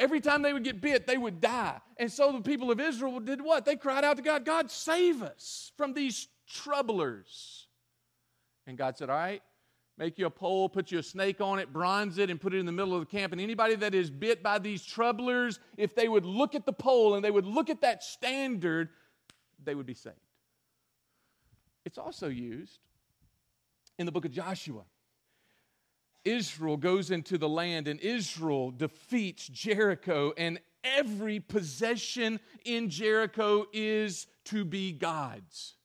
Every 0.00 0.20
time 0.20 0.42
they 0.42 0.52
would 0.52 0.64
get 0.64 0.80
bit, 0.80 1.06
they 1.06 1.16
would 1.16 1.40
die. 1.40 1.78
And 1.96 2.10
so 2.10 2.32
the 2.32 2.40
people 2.40 2.72
of 2.72 2.80
Israel 2.80 3.20
did 3.20 3.40
what? 3.40 3.64
They 3.64 3.76
cried 3.76 4.02
out 4.02 4.16
to 4.16 4.22
God, 4.22 4.44
God, 4.44 4.68
save 4.68 5.22
us 5.22 5.70
from 5.76 5.94
these 5.94 6.26
troublers. 6.48 7.68
And 8.66 8.76
God 8.76 8.98
said, 8.98 9.10
All 9.10 9.16
right, 9.16 9.42
make 10.02 10.18
you 10.18 10.26
a 10.26 10.30
pole, 10.30 10.68
put 10.68 10.90
you 10.90 10.98
a 10.98 11.02
snake 11.02 11.40
on 11.40 11.60
it, 11.60 11.72
bronze 11.72 12.18
it, 12.18 12.28
and 12.28 12.40
put 12.40 12.52
it 12.52 12.58
in 12.58 12.66
the 12.66 12.72
middle 12.72 12.92
of 12.92 12.98
the 12.98 13.06
camp. 13.06 13.30
And 13.30 13.40
anybody 13.40 13.76
that 13.76 13.94
is 13.94 14.10
bit 14.10 14.42
by 14.42 14.58
these 14.58 14.84
troublers, 14.84 15.60
if 15.76 15.94
they 15.94 16.08
would 16.08 16.26
look 16.26 16.56
at 16.56 16.66
the 16.66 16.72
pole 16.72 17.14
and 17.14 17.24
they 17.24 17.30
would 17.30 17.46
look 17.46 17.70
at 17.70 17.82
that 17.82 18.02
standard, 18.02 18.88
they 19.62 19.76
would 19.76 19.86
be 19.86 19.94
saved. 19.94 20.16
It's 21.84 21.98
also 21.98 22.26
used 22.26 22.80
in 23.96 24.06
the 24.06 24.10
book 24.10 24.24
of 24.24 24.32
Joshua. 24.32 24.82
Israel 26.24 26.76
goes 26.76 27.12
into 27.12 27.38
the 27.38 27.48
land 27.48 27.86
and 27.86 28.00
Israel 28.00 28.72
defeats 28.72 29.46
Jericho, 29.46 30.32
and 30.36 30.58
every 30.82 31.38
possession 31.38 32.40
in 32.64 32.90
Jericho 32.90 33.66
is 33.72 34.26
to 34.46 34.64
be 34.64 34.90
God's. 34.90 35.76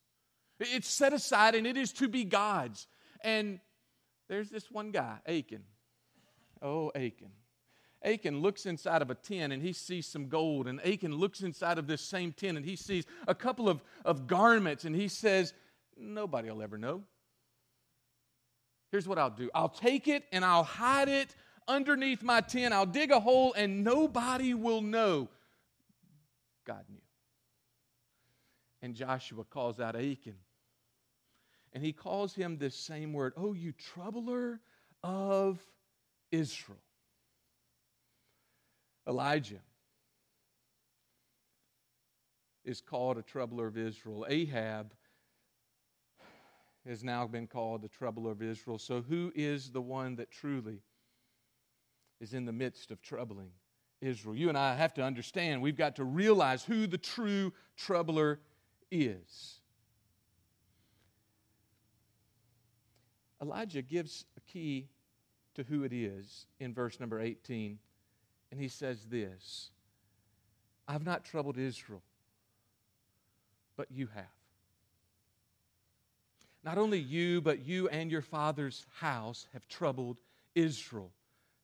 It's 0.59 0.87
set 0.87 1.13
aside 1.13 1.53
and 1.53 1.67
it 1.67 1.77
is 1.77 1.93
to 1.93 2.07
be 2.07 2.23
God's. 2.23 2.87
And 3.21 3.59
there's 4.29 4.49
this 4.49 4.69
one 4.69 4.91
guy, 4.91 5.17
Achan. 5.25 5.63
Oh, 6.61 6.91
Achan. 6.95 7.31
Achan 8.03 8.41
looks 8.41 8.65
inside 8.65 9.01
of 9.01 9.09
a 9.09 9.15
tin 9.15 9.51
and 9.51 9.61
he 9.61 9.73
sees 9.73 10.05
some 10.05 10.27
gold. 10.27 10.67
And 10.67 10.79
Achan 10.85 11.15
looks 11.15 11.41
inside 11.41 11.77
of 11.77 11.87
this 11.87 12.01
same 12.01 12.31
tin 12.31 12.57
and 12.57 12.65
he 12.65 12.75
sees 12.75 13.05
a 13.27 13.35
couple 13.35 13.69
of, 13.69 13.81
of 14.05 14.27
garments 14.27 14.85
and 14.85 14.95
he 14.95 15.07
says, 15.07 15.53
Nobody 15.99 16.49
will 16.51 16.61
ever 16.61 16.77
know. 16.77 17.03
Here's 18.91 19.07
what 19.07 19.17
I'll 19.17 19.29
do 19.29 19.49
I'll 19.53 19.69
take 19.69 20.07
it 20.07 20.23
and 20.31 20.45
I'll 20.45 20.63
hide 20.63 21.09
it 21.09 21.35
underneath 21.67 22.21
my 22.21 22.41
tin. 22.41 22.71
I'll 22.71 22.85
dig 22.85 23.11
a 23.11 23.19
hole 23.19 23.53
and 23.53 23.83
nobody 23.83 24.53
will 24.53 24.81
know. 24.81 25.29
God 26.65 26.85
knew. 26.89 27.01
And 28.81 28.93
Joshua 28.93 29.43
calls 29.43 29.79
out 29.79 29.95
Achan 29.95 30.35
and 31.77 31.85
he 31.85 31.93
calls 31.93 32.33
him 32.33 32.57
this 32.57 32.73
same 32.73 33.13
word 33.13 33.33
Oh, 33.37 33.53
you 33.53 33.71
troubler 33.71 34.59
of 35.03 35.59
Israel. 36.31 36.81
Elijah 39.07 39.61
is 42.65 42.81
called 42.81 43.19
a 43.19 43.21
troubler 43.21 43.67
of 43.67 43.77
Israel. 43.77 44.25
Ahab 44.27 44.91
has 46.87 47.03
now 47.03 47.27
been 47.27 47.45
called 47.45 47.83
the 47.83 47.89
troubler 47.89 48.31
of 48.31 48.41
Israel. 48.41 48.79
So, 48.79 49.03
who 49.07 49.31
is 49.35 49.69
the 49.69 49.79
one 49.79 50.15
that 50.15 50.31
truly 50.31 50.81
is 52.19 52.33
in 52.33 52.45
the 52.45 52.51
midst 52.51 52.89
of 52.89 53.03
troubling 53.03 53.51
Israel? 54.01 54.35
You 54.35 54.49
and 54.49 54.57
I 54.57 54.73
have 54.73 54.95
to 54.95 55.03
understand, 55.03 55.61
we've 55.61 55.77
got 55.77 55.97
to 55.97 56.03
realize 56.03 56.63
who 56.63 56.87
the 56.87 56.97
true 56.97 57.53
troubler 57.75 58.39
is. 58.89 59.59
Elijah 63.41 63.81
gives 63.81 64.25
a 64.35 64.41
key 64.51 64.87
to 65.55 65.63
who 65.63 65.83
it 65.83 65.93
is 65.93 66.45
in 66.59 66.73
verse 66.73 66.99
number 66.99 67.19
18. 67.19 67.77
And 68.51 68.59
he 68.59 68.67
says 68.67 69.05
this 69.05 69.71
I've 70.87 71.05
not 71.05 71.25
troubled 71.25 71.57
Israel, 71.57 72.01
but 73.75 73.91
you 73.91 74.07
have. 74.13 74.25
Not 76.63 76.77
only 76.77 76.99
you, 76.99 77.41
but 77.41 77.65
you 77.65 77.87
and 77.89 78.11
your 78.11 78.21
father's 78.21 78.85
house 78.99 79.47
have 79.53 79.67
troubled 79.67 80.19
Israel 80.55 81.11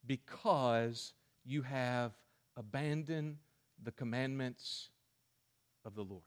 because 0.06 1.14
you 1.46 1.62
have 1.64 2.14
abandoned 2.56 3.38
the 3.84 3.92
commandments 3.92 4.90
of 5.84 5.96
the 5.96 6.04
Lord. 6.04 6.22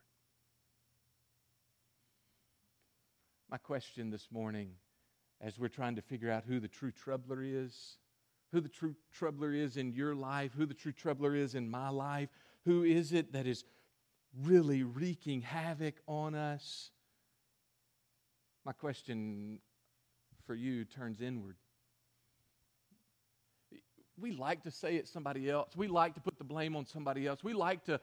My 3.51 3.57
question 3.57 4.11
this 4.11 4.29
morning, 4.31 4.73
as 5.41 5.59
we're 5.59 5.69
trying 5.69 5.97
to 5.97 6.03
figure 6.03 6.31
out 6.31 6.45
who 6.47 6.61
the 6.61 6.69
true 6.69 6.91
troubler 6.91 7.43
is, 7.43 7.99
who 8.53 8.61
the 8.61 8.69
true 8.69 8.95
troubler 9.13 9.53
is 9.53 9.77
in 9.77 9.93
your 9.93 10.15
life, 10.15 10.53
who 10.57 10.67
the 10.67 10.75
true 10.75 10.93
troubler 10.93 11.35
is 11.35 11.55
in 11.55 11.69
my 11.69 11.89
life, 11.89 12.29
who 12.65 12.83
is 12.83 13.13
it 13.13 13.33
that 13.33 13.47
is 13.47 13.65
really 14.43 14.83
wreaking 14.83 15.43
havoc 15.43 15.95
on 16.07 16.35
us? 16.35 16.91
My 18.65 18.73
question 18.73 19.61
for 20.47 20.55
you 20.55 20.85
turns 20.85 21.21
inward. 21.21 21.57
We 24.19 24.33
like 24.33 24.63
to 24.63 24.71
say 24.71 24.97
it's 24.97 25.11
somebody 25.11 25.51
else. 25.51 25.77
We 25.77 25.89
like 25.89 26.15
to 26.15 26.21
put 26.21 26.39
the 26.39 26.45
blame 26.45 26.75
on 26.75 26.87
somebody 26.87 27.27
else. 27.27 27.45
We 27.45 27.53
like 27.53 27.85
to 27.85 28.01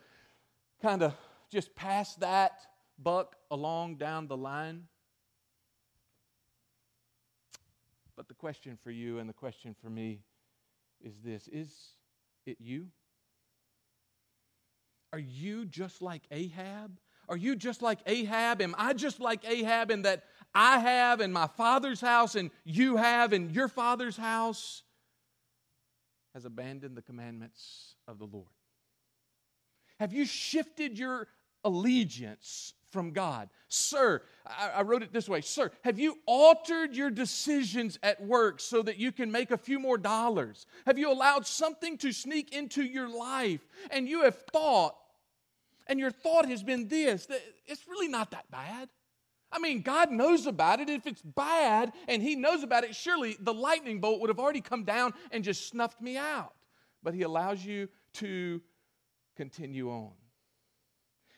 kind 0.81 1.01
of 1.01 1.15
just 1.49 1.73
pass 1.75 2.15
that 2.15 2.53
buck 2.99 3.35
along 3.49 3.95
down 3.95 4.27
the 4.27 4.37
line. 4.37 4.83
But 8.15 8.27
the 8.27 8.33
question 8.33 8.77
for 8.83 8.91
you 8.91 9.19
and 9.19 9.27
the 9.27 9.33
question 9.33 9.75
for 9.81 9.89
me 9.89 10.21
is 11.01 11.13
this 11.23 11.47
Is 11.47 11.71
it 12.45 12.57
you? 12.59 12.87
Are 15.11 15.19
you 15.19 15.65
just 15.65 16.01
like 16.01 16.23
Ahab? 16.31 16.99
Are 17.29 17.37
you 17.37 17.55
just 17.55 17.81
like 17.81 17.99
Ahab? 18.05 18.61
Am 18.61 18.75
I 18.77 18.93
just 18.93 19.19
like 19.19 19.45
Ahab 19.45 19.91
in 19.91 20.01
that 20.01 20.23
I 20.53 20.79
have 20.79 21.21
in 21.21 21.31
my 21.31 21.47
father's 21.47 22.01
house 22.01 22.35
and 22.35 22.51
you 22.63 22.97
have 22.97 23.31
in 23.31 23.51
your 23.51 23.67
father's 23.67 24.17
house 24.17 24.83
has 26.33 26.45
abandoned 26.45 26.97
the 26.97 27.01
commandments 27.01 27.95
of 28.07 28.19
the 28.19 28.25
Lord? 28.25 28.47
Have 29.99 30.13
you 30.13 30.25
shifted 30.25 30.97
your 30.97 31.27
allegiance 31.63 32.73
from 32.93 33.11
God. 33.11 33.49
Sir, 33.67 34.21
I, 34.45 34.83
wrote 34.83 35.01
it 35.01 35.11
this 35.11 35.27
way 35.27 35.41
Sir, 35.41 35.71
have 35.83 35.99
you 35.99 36.19
altered 36.27 36.95
your 36.95 37.09
decisions 37.09 37.97
at 38.03 38.21
work 38.21 38.59
so 38.59 38.83
that 38.83 38.97
you 38.97 39.11
can 39.11 39.31
make 39.31 39.49
a 39.51 39.57
few 39.57 39.79
more 39.79 39.97
dollars? 39.97 40.67
Have 40.85 40.99
you 40.99 41.11
allowed 41.11 41.47
something 41.47 41.97
to 41.97 42.13
sneak 42.13 42.53
into 42.53 42.83
your 42.83 43.09
life 43.09 43.67
and 43.89 44.07
you 44.07 44.21
have 44.21 44.37
thought, 44.53 44.95
and 45.87 45.99
your 45.99 46.11
thought 46.11 46.47
has 46.47 46.61
been 46.63 46.87
this 46.87 47.25
that 47.25 47.41
it's 47.65 47.87
really 47.87 48.07
not 48.07 48.31
that 48.31 48.49
bad? 48.51 48.87
I 49.51 49.59
mean, 49.59 49.81
God 49.81 50.11
knows 50.11 50.45
about 50.45 50.79
it. 50.79 50.89
If 50.89 51.07
it's 51.07 51.21
bad 51.21 51.91
and 52.07 52.21
He 52.21 52.35
knows 52.35 52.63
about 52.63 52.83
it, 52.83 52.95
surely 52.95 53.37
the 53.39 53.53
lightning 53.53 53.99
bolt 53.99 54.21
would 54.21 54.29
have 54.29 54.39
already 54.39 54.61
come 54.61 54.83
down 54.83 55.13
and 55.31 55.43
just 55.43 55.67
snuffed 55.67 55.99
me 55.99 56.15
out. 56.15 56.53
But 57.01 57.15
He 57.15 57.23
allows 57.23 57.65
you 57.65 57.89
to 58.13 58.61
continue 59.35 59.89
on. 59.89 60.11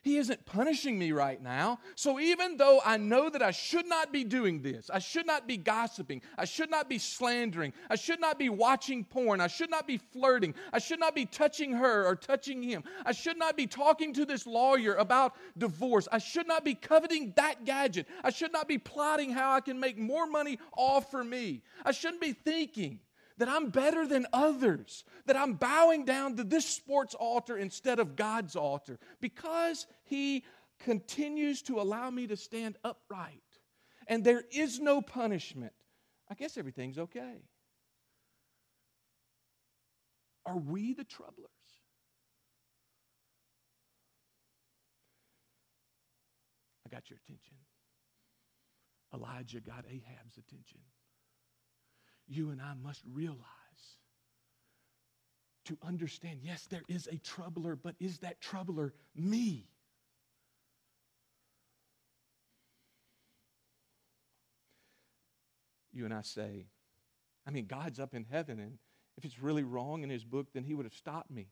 He 0.06 0.18
isn't 0.18 0.46
punishing 0.46 1.00
me 1.00 1.14
right 1.14 1.42
now. 1.42 1.80
So 1.96 2.20
even 2.20 2.58
though 2.58 2.80
I 2.86 2.98
know 2.98 3.28
that 3.28 3.42
I 3.42 3.50
should 3.50 3.88
not 3.88 4.14
be 4.14 4.24
doing 4.24 4.62
this, 4.62 4.92
I 4.94 5.00
should 5.00 5.26
not 5.26 5.48
be 5.48 5.58
gossiping, 5.58 6.22
I 6.38 6.46
should 6.46 6.70
not 6.70 6.88
be 6.88 7.00
slandering, 7.00 7.74
I 7.90 7.96
should 7.96 8.22
not 8.22 8.38
be 8.38 8.50
watching 8.50 9.04
porn, 9.04 9.42
I 9.42 9.48
should 9.48 9.72
not 9.72 9.88
be 9.88 9.98
flirting, 9.98 10.54
I 10.72 10.78
should 10.78 11.00
not 11.00 11.16
be 11.16 11.26
touching 11.26 11.72
her 11.72 12.06
or 12.06 12.16
touching 12.16 12.62
him, 12.62 12.84
I 13.04 13.14
should 13.14 13.40
not 13.40 13.58
be 13.58 13.66
talking 13.66 14.14
to 14.14 14.26
this 14.26 14.46
lawyer 14.46 14.94
about 14.94 15.34
divorce, 15.58 16.08
I 16.12 16.20
should 16.20 16.48
not 16.48 16.64
be 16.64 16.76
coveting 16.76 17.34
that 17.36 17.66
gadget, 17.66 18.06
I 18.24 18.30
should 18.30 18.54
not 18.54 18.68
be 18.68 18.78
plotting 18.78 19.32
how 19.32 19.54
I 19.54 19.60
can 19.60 19.80
make 19.80 19.98
more 19.98 20.28
money 20.28 20.60
off 20.78 21.10
for 21.10 21.24
me, 21.24 21.64
I 21.84 21.92
shouldn't 21.92 22.22
be 22.22 22.34
thinking 22.34 23.00
that 23.38 23.50
I'm 23.50 23.70
better 23.70 24.08
than 24.08 24.28
others, 24.32 25.04
that 25.26 25.36
I'm 25.36 25.54
bowing 25.54 26.06
down 26.06 26.38
to 26.38 26.44
this 26.44 26.66
sports 26.66 27.14
altar 27.14 27.58
instead 27.58 28.00
of 28.00 28.16
God's 28.16 28.56
altar, 28.56 28.98
because 29.20 29.88
He 30.04 30.44
continues 30.80 31.62
to 31.64 31.80
allow 31.80 32.10
me 32.10 32.28
to 32.28 32.38
stand 32.38 32.78
upright 32.84 33.42
and 34.08 34.24
there 34.24 34.44
is 34.52 34.80
no 34.80 35.02
punishment, 35.02 35.74
I 36.30 36.36
guess 36.36 36.58
everything's 36.58 36.98
okay. 36.98 37.42
Are 40.46 40.58
we 40.58 40.94
the 40.94 41.04
troublers? 41.04 41.50
I 46.86 46.90
got 46.90 47.10
your 47.10 47.18
attention. 47.26 47.56
Elijah 49.14 49.60
got 49.60 49.86
Ahab's 49.90 50.38
attention 50.38 50.80
you 52.28 52.50
and 52.50 52.62
I 52.62 52.74
must 52.82 53.02
realize 53.14 53.40
to 55.66 55.78
understand 55.86 56.40
yes, 56.44 56.68
there 56.70 56.84
is 56.88 57.08
a 57.08 57.18
troubler, 57.18 57.76
but 57.76 57.96
is 58.00 58.20
that 58.20 58.40
troubler 58.40 58.94
me? 59.16 59.68
You 65.92 66.06
and 66.06 66.14
I 66.14 66.22
say, 66.22 66.68
I 67.48 67.52
mean, 67.52 67.68
God's 67.68 68.00
up 68.00 68.14
in 68.14 68.26
heaven, 68.30 68.60
and 68.60 68.78
if 69.18 69.24
it's 69.24 69.40
really 69.40 69.64
wrong 69.64 70.04
in 70.04 70.10
his 70.10 70.24
book, 70.24 70.48
then 70.54 70.64
he 70.64 70.74
would 70.74 70.86
have 70.86 70.94
stopped 70.94 71.32
me. 71.32 71.48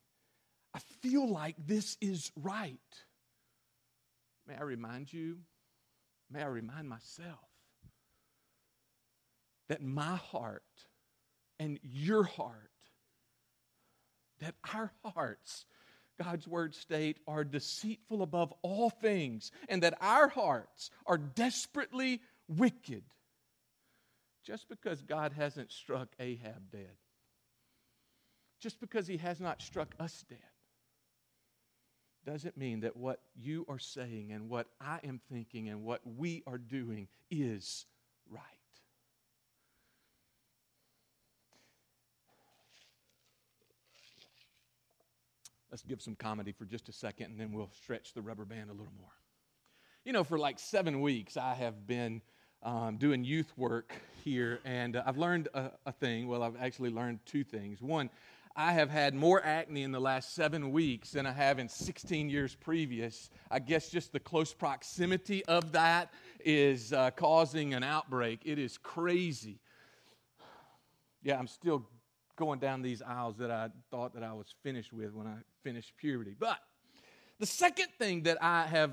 I 0.73 0.79
feel 1.01 1.27
like 1.31 1.55
this 1.65 1.97
is 2.01 2.31
right. 2.35 2.79
May 4.47 4.55
I 4.55 4.63
remind 4.63 5.13
you? 5.13 5.37
May 6.29 6.41
I 6.41 6.47
remind 6.47 6.89
myself 6.89 7.52
that 9.69 9.81
my 9.81 10.15
heart 10.15 10.63
and 11.59 11.79
your 11.81 12.23
heart, 12.23 12.71
that 14.39 14.55
our 14.73 14.91
hearts, 15.03 15.65
God's 16.21 16.47
word 16.47 16.75
state, 16.75 17.17
are 17.27 17.43
deceitful 17.43 18.21
above 18.21 18.53
all 18.61 18.89
things, 18.89 19.51
and 19.69 19.83
that 19.83 19.97
our 20.01 20.27
hearts 20.27 20.89
are 21.05 21.17
desperately 21.17 22.21
wicked. 22.47 23.03
Just 24.43 24.67
because 24.67 25.01
God 25.01 25.31
hasn't 25.31 25.71
struck 25.71 26.09
Ahab 26.19 26.69
dead, 26.71 26.97
just 28.59 28.81
because 28.81 29.07
he 29.07 29.17
has 29.17 29.39
not 29.39 29.61
struck 29.61 29.95
us 29.99 30.25
dead, 30.27 30.39
doesn't 32.25 32.57
mean 32.57 32.81
that 32.81 32.97
what 32.97 33.19
you 33.35 33.65
are 33.67 33.79
saying 33.79 34.31
and 34.31 34.49
what 34.49 34.67
I 34.79 34.99
am 35.03 35.19
thinking 35.31 35.69
and 35.69 35.83
what 35.83 36.01
we 36.05 36.43
are 36.47 36.57
doing 36.57 37.07
is 37.29 37.85
right. 38.29 38.41
Let's 45.73 45.81
give 45.81 46.03
some 46.03 46.13
comedy 46.13 46.51
for 46.51 46.65
just 46.65 46.87
a 46.87 46.91
second 46.91 47.31
and 47.31 47.39
then 47.39 47.51
we'll 47.51 47.71
stretch 47.71 48.13
the 48.13 48.21
rubber 48.21 48.45
band 48.45 48.69
a 48.69 48.73
little 48.73 48.93
more. 48.95 49.09
You 50.05 50.13
know, 50.13 50.23
for 50.23 50.37
like 50.37 50.59
seven 50.59 51.01
weeks, 51.01 51.35
I 51.35 51.55
have 51.55 51.87
been 51.87 52.21
um, 52.61 52.97
doing 52.97 53.23
youth 53.23 53.51
work 53.57 53.91
here, 54.23 54.59
and 54.65 54.95
uh, 54.95 55.01
I've 55.03 55.17
learned 55.17 55.47
a, 55.55 55.71
a 55.87 55.91
thing. 55.91 56.27
Well, 56.27 56.43
I've 56.43 56.61
actually 56.61 56.91
learned 56.91 57.21
two 57.25 57.43
things. 57.43 57.81
One, 57.81 58.11
I 58.55 58.73
have 58.73 58.91
had 58.91 59.15
more 59.15 59.43
acne 59.43 59.81
in 59.81 59.91
the 59.91 59.99
last 59.99 60.35
seven 60.35 60.71
weeks 60.71 61.09
than 61.09 61.25
I 61.25 61.31
have 61.31 61.57
in 61.57 61.67
16 61.67 62.29
years 62.29 62.53
previous. 62.53 63.31
I 63.49 63.57
guess 63.57 63.89
just 63.89 64.11
the 64.11 64.19
close 64.19 64.53
proximity 64.53 65.43
of 65.45 65.71
that 65.71 66.13
is 66.45 66.93
uh, 66.93 67.09
causing 67.15 67.73
an 67.73 67.81
outbreak. 67.81 68.41
It 68.45 68.59
is 68.59 68.77
crazy. 68.77 69.59
Yeah, 71.23 71.39
I'm 71.39 71.47
still 71.47 71.87
going 72.35 72.59
down 72.59 72.81
these 72.81 73.01
aisles 73.01 73.37
that 73.37 73.51
I 73.51 73.69
thought 73.91 74.13
that 74.15 74.23
I 74.23 74.33
was 74.33 74.53
finished 74.63 74.93
with 74.93 75.13
when 75.13 75.27
I 75.27 75.35
finished 75.63 75.93
puberty. 75.97 76.35
But 76.37 76.57
the 77.39 77.45
second 77.45 77.87
thing 77.99 78.23
that 78.23 78.41
I 78.41 78.65
have 78.65 78.91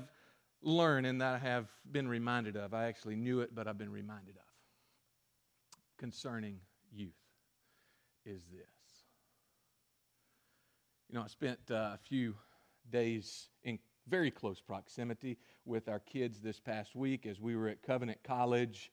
learned 0.61 1.07
and 1.07 1.21
that 1.21 1.35
I 1.35 1.37
have 1.39 1.67
been 1.91 2.07
reminded 2.07 2.55
of, 2.55 2.73
I 2.73 2.85
actually 2.85 3.15
knew 3.15 3.41
it, 3.41 3.55
but 3.55 3.67
I've 3.67 3.77
been 3.77 3.91
reminded 3.91 4.35
of 4.35 4.51
concerning 5.97 6.59
youth 6.91 7.11
is 8.25 8.43
this. 8.51 8.61
You 11.09 11.15
know, 11.15 11.23
I 11.23 11.27
spent 11.27 11.59
uh, 11.69 11.91
a 11.93 11.99
few 12.07 12.35
days 12.89 13.49
in 13.63 13.79
very 14.07 14.31
close 14.31 14.59
proximity 14.61 15.37
with 15.65 15.89
our 15.89 15.99
kids 15.99 16.39
this 16.39 16.59
past 16.59 16.95
week 16.95 17.25
as 17.25 17.39
we 17.39 17.55
were 17.55 17.67
at 17.67 17.83
Covenant 17.83 18.19
College 18.23 18.91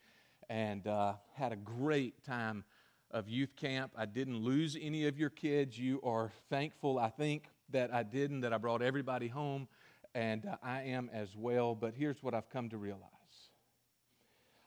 and 0.51 0.87
uh, 0.87 1.15
had 1.35 1.53
a 1.53 1.57
great 1.57 2.25
time 2.25 2.65
of 3.11 3.29
youth 3.29 3.57
camp. 3.57 3.93
I 3.97 4.07
didn't 4.07 4.39
lose 4.39 4.77
any 4.81 5.07
of 5.07 5.19
your 5.19 5.31
kids. 5.31 5.79
You 5.79 6.01
are 6.03 6.31
thankful, 6.51 6.99
I 6.99 7.11
think, 7.11 7.45
that 7.71 7.93
I 7.93 8.03
didn't, 8.03 8.41
that 8.43 8.53
I 8.53 8.59
brought 8.59 8.83
everybody 8.83 9.29
home, 9.29 9.69
and 10.15 10.47
uh, 10.47 10.57
I 10.63 10.83
am 10.83 11.11
as 11.13 11.37
well. 11.37 11.75
But 11.75 11.95
here's 11.95 12.23
what 12.23 12.35
I've 12.35 12.51
come 12.51 12.69
to 12.71 12.77
realize 12.77 13.03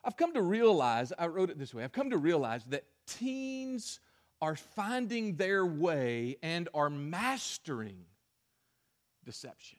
I've 0.04 0.18
come 0.18 0.34
to 0.34 0.42
realize, 0.42 1.14
I 1.18 1.28
wrote 1.28 1.50
it 1.50 1.60
this 1.60 1.74
way 1.74 1.84
I've 1.84 1.92
come 1.92 2.10
to 2.10 2.18
realize 2.18 2.64
that 2.66 2.86
teens 3.06 4.00
are 4.42 4.56
finding 4.56 5.36
their 5.36 5.66
way 5.66 6.38
and 6.42 6.68
are 6.74 6.90
mastering 6.90 8.06
deception. 9.24 9.78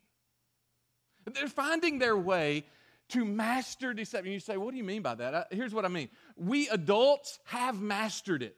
They're 1.35 1.49
finding 1.49 1.99
their 1.99 2.17
way 2.17 2.65
to 3.13 3.25
master 3.25 3.95
deception. 3.95 4.33
You 4.33 4.41
say, 4.41 4.57
what 4.57 4.71
do 4.73 4.77
you 4.77 4.85
mean 4.85 5.03
by 5.03 5.15
that? 5.15 5.49
Here's 5.51 5.75
what 5.75 5.85
I 5.85 5.89
mean. 5.89 6.09
We 6.37 6.69
adults 6.69 7.39
have 7.45 7.81
mastered 7.81 8.43
it. 8.43 8.57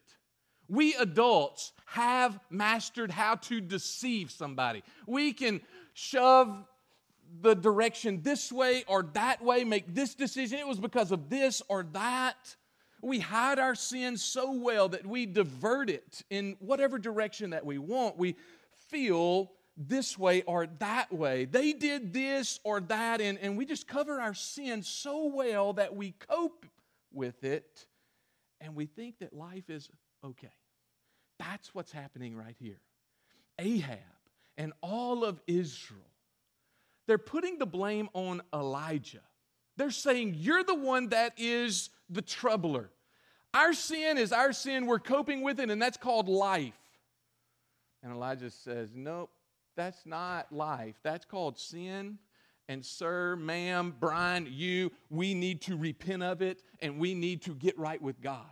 We 0.68 0.94
adults 0.94 1.72
have 1.86 2.38
mastered 2.50 3.10
how 3.10 3.34
to 3.36 3.60
deceive 3.60 4.30
somebody. 4.30 4.82
We 5.06 5.32
can 5.32 5.60
shove 5.92 6.64
the 7.40 7.54
direction 7.54 8.22
this 8.22 8.52
way 8.52 8.84
or 8.86 9.02
that 9.14 9.42
way, 9.42 9.64
make 9.64 9.94
this 9.94 10.14
decision. 10.14 10.58
It 10.58 10.66
was 10.66 10.78
because 10.78 11.12
of 11.12 11.28
this 11.28 11.60
or 11.68 11.84
that. 11.92 12.56
We 13.02 13.18
hide 13.18 13.58
our 13.58 13.74
sin 13.74 14.16
so 14.16 14.52
well 14.52 14.88
that 14.88 15.04
we 15.04 15.26
divert 15.26 15.90
it 15.90 16.22
in 16.30 16.56
whatever 16.60 16.98
direction 16.98 17.50
that 17.50 17.66
we 17.66 17.76
want. 17.76 18.16
We 18.16 18.36
feel 18.88 19.50
this 19.76 20.18
way 20.18 20.42
or 20.42 20.66
that 20.78 21.12
way. 21.12 21.44
They 21.44 21.72
did 21.72 22.12
this 22.12 22.60
or 22.64 22.80
that, 22.80 23.20
and, 23.20 23.38
and 23.38 23.56
we 23.56 23.66
just 23.66 23.88
cover 23.88 24.20
our 24.20 24.34
sin 24.34 24.82
so 24.82 25.26
well 25.26 25.72
that 25.74 25.94
we 25.96 26.12
cope 26.12 26.66
with 27.12 27.44
it 27.44 27.86
and 28.60 28.74
we 28.74 28.86
think 28.86 29.18
that 29.18 29.32
life 29.32 29.68
is 29.68 29.88
okay. 30.24 30.52
That's 31.38 31.74
what's 31.74 31.92
happening 31.92 32.36
right 32.36 32.56
here. 32.58 32.80
Ahab 33.58 33.98
and 34.56 34.72
all 34.80 35.24
of 35.24 35.40
Israel, 35.46 36.00
they're 37.06 37.18
putting 37.18 37.58
the 37.58 37.66
blame 37.66 38.08
on 38.14 38.42
Elijah. 38.52 39.20
They're 39.76 39.90
saying, 39.90 40.34
You're 40.38 40.64
the 40.64 40.74
one 40.74 41.08
that 41.08 41.34
is 41.36 41.90
the 42.08 42.22
troubler. 42.22 42.90
Our 43.52 43.72
sin 43.72 44.18
is 44.18 44.32
our 44.32 44.52
sin. 44.52 44.86
We're 44.86 44.98
coping 44.98 45.42
with 45.42 45.60
it, 45.60 45.70
and 45.70 45.80
that's 45.80 45.96
called 45.96 46.28
life. 46.28 46.74
And 48.02 48.12
Elijah 48.12 48.50
says, 48.50 48.90
Nope, 48.94 49.30
that's 49.76 50.06
not 50.06 50.52
life. 50.52 50.96
That's 51.02 51.24
called 51.24 51.58
sin. 51.58 52.18
And, 52.68 52.84
sir, 52.84 53.36
ma'am, 53.36 53.94
Brian, 54.00 54.48
you, 54.50 54.90
we 55.10 55.34
need 55.34 55.60
to 55.62 55.76
repent 55.76 56.22
of 56.22 56.40
it 56.40 56.62
and 56.80 56.98
we 56.98 57.14
need 57.14 57.42
to 57.42 57.54
get 57.54 57.78
right 57.78 58.00
with 58.00 58.20
God. 58.22 58.46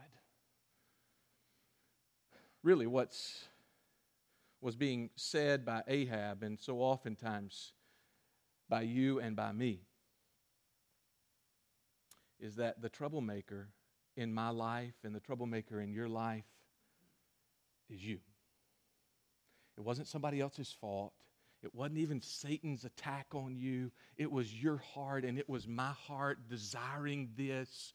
Really, 2.62 2.86
what's 2.86 3.44
was 4.60 4.76
being 4.76 5.10
said 5.16 5.64
by 5.64 5.82
Ahab 5.88 6.44
and 6.44 6.58
so 6.60 6.78
oftentimes 6.78 7.72
by 8.68 8.82
you 8.82 9.18
and 9.18 9.34
by 9.34 9.50
me 9.50 9.80
is 12.38 12.56
that 12.56 12.80
the 12.80 12.88
troublemaker 12.88 13.68
in 14.16 14.32
my 14.32 14.50
life 14.50 14.94
and 15.04 15.14
the 15.14 15.20
troublemaker 15.20 15.80
in 15.80 15.92
your 15.92 16.08
life 16.08 16.44
is 17.90 18.04
you. 18.04 18.20
It 19.82 19.84
wasn't 19.84 20.06
somebody 20.06 20.40
else's 20.40 20.70
fault. 20.70 21.12
It 21.64 21.74
wasn't 21.74 21.98
even 21.98 22.22
Satan's 22.22 22.84
attack 22.84 23.26
on 23.32 23.56
you. 23.56 23.90
It 24.16 24.30
was 24.30 24.54
your 24.54 24.76
heart, 24.76 25.24
and 25.24 25.40
it 25.40 25.48
was 25.48 25.66
my 25.66 25.90
heart 25.90 26.48
desiring 26.48 27.30
this 27.36 27.92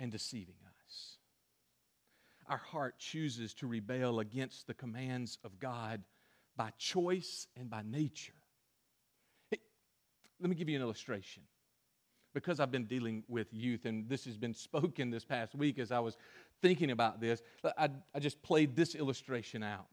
and 0.00 0.10
deceiving 0.10 0.54
us. 0.86 1.18
Our 2.48 2.56
heart 2.56 2.98
chooses 2.98 3.52
to 3.54 3.66
rebel 3.66 4.20
against 4.20 4.66
the 4.66 4.72
commands 4.72 5.36
of 5.44 5.58
God 5.58 6.02
by 6.56 6.70
choice 6.78 7.46
and 7.58 7.68
by 7.68 7.82
nature. 7.82 8.32
Hey, 9.50 9.58
let 10.40 10.48
me 10.48 10.56
give 10.56 10.70
you 10.70 10.76
an 10.76 10.82
illustration. 10.82 11.42
Because 12.32 12.58
I've 12.58 12.72
been 12.72 12.86
dealing 12.86 13.22
with 13.28 13.48
youth, 13.52 13.84
and 13.84 14.08
this 14.08 14.24
has 14.24 14.38
been 14.38 14.54
spoken 14.70 15.10
this 15.10 15.26
past 15.26 15.54
week 15.54 15.78
as 15.78 15.92
I 15.92 15.98
was 15.98 16.16
thinking 16.62 16.90
about 16.90 17.20
this, 17.20 17.42
I, 17.76 17.90
I 18.14 18.18
just 18.18 18.40
played 18.42 18.74
this 18.74 18.94
illustration 18.94 19.62
out 19.62 19.88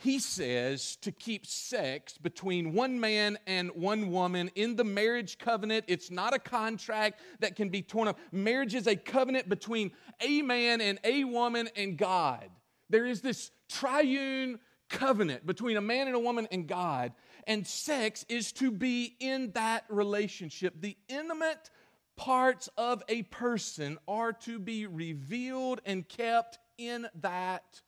he 0.00 0.20
says 0.20 0.96
to 1.02 1.10
keep 1.10 1.44
sex 1.44 2.16
between 2.18 2.72
one 2.72 3.00
man 3.00 3.36
and 3.48 3.70
one 3.72 4.12
woman 4.12 4.48
in 4.54 4.76
the 4.76 4.84
marriage 4.84 5.38
covenant. 5.38 5.84
It's 5.88 6.08
not 6.08 6.32
a 6.32 6.38
contract 6.38 7.20
that 7.40 7.56
can 7.56 7.68
be 7.68 7.82
torn 7.82 8.06
up. 8.06 8.18
Marriage 8.30 8.76
is 8.76 8.86
a 8.86 8.94
covenant 8.94 9.48
between 9.48 9.90
a 10.20 10.40
man 10.42 10.80
and 10.80 11.00
a 11.02 11.24
woman 11.24 11.68
and 11.74 11.98
God. 11.98 12.48
There 12.88 13.06
is 13.06 13.22
this 13.22 13.50
triune 13.68 14.60
covenant 14.88 15.44
between 15.44 15.76
a 15.76 15.80
man 15.82 16.06
and 16.06 16.14
a 16.14 16.20
woman 16.20 16.46
and 16.52 16.68
God, 16.68 17.12
and 17.48 17.66
sex 17.66 18.24
is 18.28 18.52
to 18.52 18.70
be 18.70 19.16
in 19.18 19.50
that 19.52 19.84
relationship. 19.88 20.74
The 20.80 20.96
intimate 21.08 21.70
parts 22.16 22.68
of 22.76 23.02
a 23.08 23.22
person 23.24 23.98
are 24.06 24.32
to 24.32 24.60
be 24.60 24.86
revealed 24.86 25.80
and 25.84 26.08
kept 26.08 26.58
in 26.78 27.08
that 27.20 27.82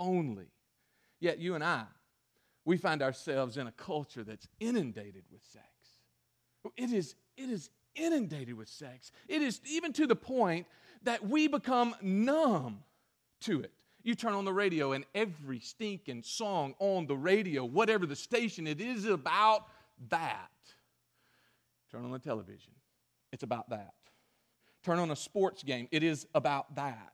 only. 0.00 0.48
Yet 1.22 1.38
you 1.38 1.54
and 1.54 1.62
I, 1.62 1.84
we 2.64 2.76
find 2.76 3.00
ourselves 3.00 3.56
in 3.56 3.68
a 3.68 3.72
culture 3.72 4.24
that's 4.24 4.48
inundated 4.58 5.22
with 5.30 5.40
sex. 5.52 5.64
It 6.76 6.92
is, 6.92 7.14
it 7.36 7.48
is 7.48 7.70
inundated 7.94 8.56
with 8.56 8.68
sex. 8.68 9.12
It 9.28 9.40
is 9.40 9.60
even 9.64 9.92
to 9.92 10.08
the 10.08 10.16
point 10.16 10.66
that 11.04 11.24
we 11.24 11.46
become 11.46 11.94
numb 12.02 12.80
to 13.42 13.60
it. 13.60 13.70
You 14.02 14.16
turn 14.16 14.32
on 14.32 14.44
the 14.44 14.52
radio, 14.52 14.94
and 14.94 15.04
every 15.14 15.60
stinking 15.60 16.24
song 16.24 16.74
on 16.80 17.06
the 17.06 17.16
radio, 17.16 17.64
whatever 17.64 18.04
the 18.04 18.16
station, 18.16 18.66
it 18.66 18.80
is 18.80 19.04
about 19.04 19.68
that. 20.08 20.50
Turn 21.92 22.04
on 22.04 22.10
the 22.10 22.18
television, 22.18 22.72
it's 23.32 23.44
about 23.44 23.70
that. 23.70 23.94
Turn 24.82 24.98
on 24.98 25.12
a 25.12 25.16
sports 25.16 25.62
game, 25.62 25.86
it 25.92 26.02
is 26.02 26.26
about 26.34 26.74
that. 26.74 27.12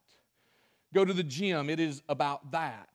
Go 0.95 1.05
to 1.05 1.13
the 1.13 1.23
gym, 1.23 1.69
it 1.69 1.79
is 1.79 2.03
about 2.09 2.53
that 2.53 2.89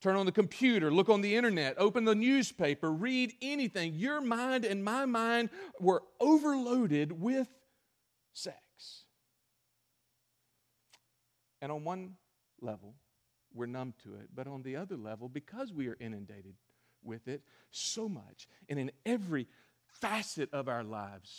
turn 0.00 0.16
on 0.16 0.26
the 0.26 0.32
computer, 0.32 0.90
look 0.90 1.08
on 1.08 1.20
the 1.20 1.36
internet, 1.36 1.74
open 1.78 2.04
the 2.04 2.14
newspaper, 2.14 2.90
read 2.92 3.32
anything. 3.40 3.94
Your 3.94 4.20
mind 4.20 4.64
and 4.64 4.84
my 4.84 5.06
mind 5.06 5.50
were 5.80 6.02
overloaded 6.20 7.12
with 7.12 7.48
sex. 8.32 8.56
And 11.62 11.72
on 11.72 11.84
one 11.84 12.16
level, 12.60 12.94
we're 13.54 13.66
numb 13.66 13.94
to 14.04 14.14
it. 14.16 14.28
But 14.34 14.46
on 14.46 14.62
the 14.62 14.76
other 14.76 14.96
level, 14.96 15.28
because 15.28 15.72
we 15.72 15.88
are 15.88 15.96
inundated 15.98 16.54
with 17.02 17.28
it 17.28 17.42
so 17.70 18.08
much, 18.08 18.46
and 18.68 18.78
in 18.78 18.90
every 19.04 19.48
facet 20.00 20.52
of 20.52 20.68
our 20.68 20.84
lives, 20.84 21.30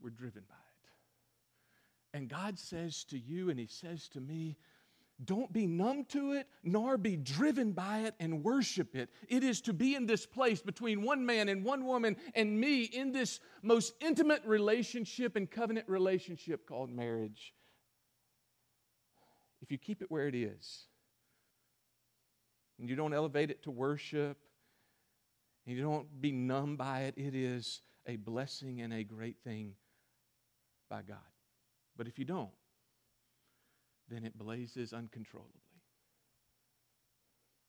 we're 0.00 0.10
driven 0.10 0.42
by 0.48 0.54
it. 0.54 2.16
And 2.16 2.28
God 2.28 2.58
says 2.58 3.04
to 3.04 3.18
you, 3.18 3.50
and 3.50 3.58
He 3.58 3.66
says 3.66 4.08
to 4.10 4.20
me, 4.20 4.56
don't 5.24 5.52
be 5.52 5.66
numb 5.66 6.04
to 6.10 6.32
it, 6.32 6.46
nor 6.62 6.98
be 6.98 7.16
driven 7.16 7.72
by 7.72 8.00
it 8.00 8.14
and 8.20 8.44
worship 8.44 8.94
it. 8.94 9.08
It 9.28 9.42
is 9.42 9.62
to 9.62 9.72
be 9.72 9.94
in 9.94 10.06
this 10.06 10.26
place 10.26 10.60
between 10.60 11.02
one 11.02 11.24
man 11.24 11.48
and 11.48 11.64
one 11.64 11.86
woman 11.86 12.16
and 12.34 12.60
me 12.60 12.82
in 12.82 13.12
this 13.12 13.40
most 13.62 13.94
intimate 14.00 14.44
relationship 14.44 15.36
and 15.36 15.50
covenant 15.50 15.88
relationship 15.88 16.66
called 16.66 16.90
marriage. 16.90 17.54
If 19.62 19.72
you 19.72 19.78
keep 19.78 20.02
it 20.02 20.10
where 20.10 20.28
it 20.28 20.34
is, 20.34 20.84
and 22.78 22.90
you 22.90 22.94
don't 22.94 23.14
elevate 23.14 23.50
it 23.50 23.62
to 23.62 23.70
worship, 23.70 24.36
and 25.66 25.74
you 25.74 25.82
don't 25.82 26.20
be 26.20 26.30
numb 26.30 26.76
by 26.76 27.02
it, 27.02 27.14
it 27.16 27.34
is 27.34 27.80
a 28.06 28.16
blessing 28.16 28.82
and 28.82 28.92
a 28.92 29.02
great 29.02 29.38
thing 29.42 29.72
by 30.90 31.00
God. 31.00 31.16
But 31.96 32.06
if 32.06 32.18
you 32.18 32.26
don't, 32.26 32.50
then 34.08 34.24
it 34.24 34.38
blazes 34.38 34.92
uncontrollably. 34.92 35.52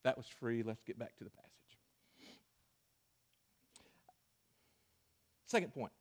That 0.03 0.17
was 0.17 0.27
free. 0.39 0.63
Let's 0.63 0.83
get 0.83 0.97
back 0.97 1.17
to 1.17 1.23
the 1.23 1.29
passage. 1.29 1.51
Second 5.45 5.73
point. 5.73 5.91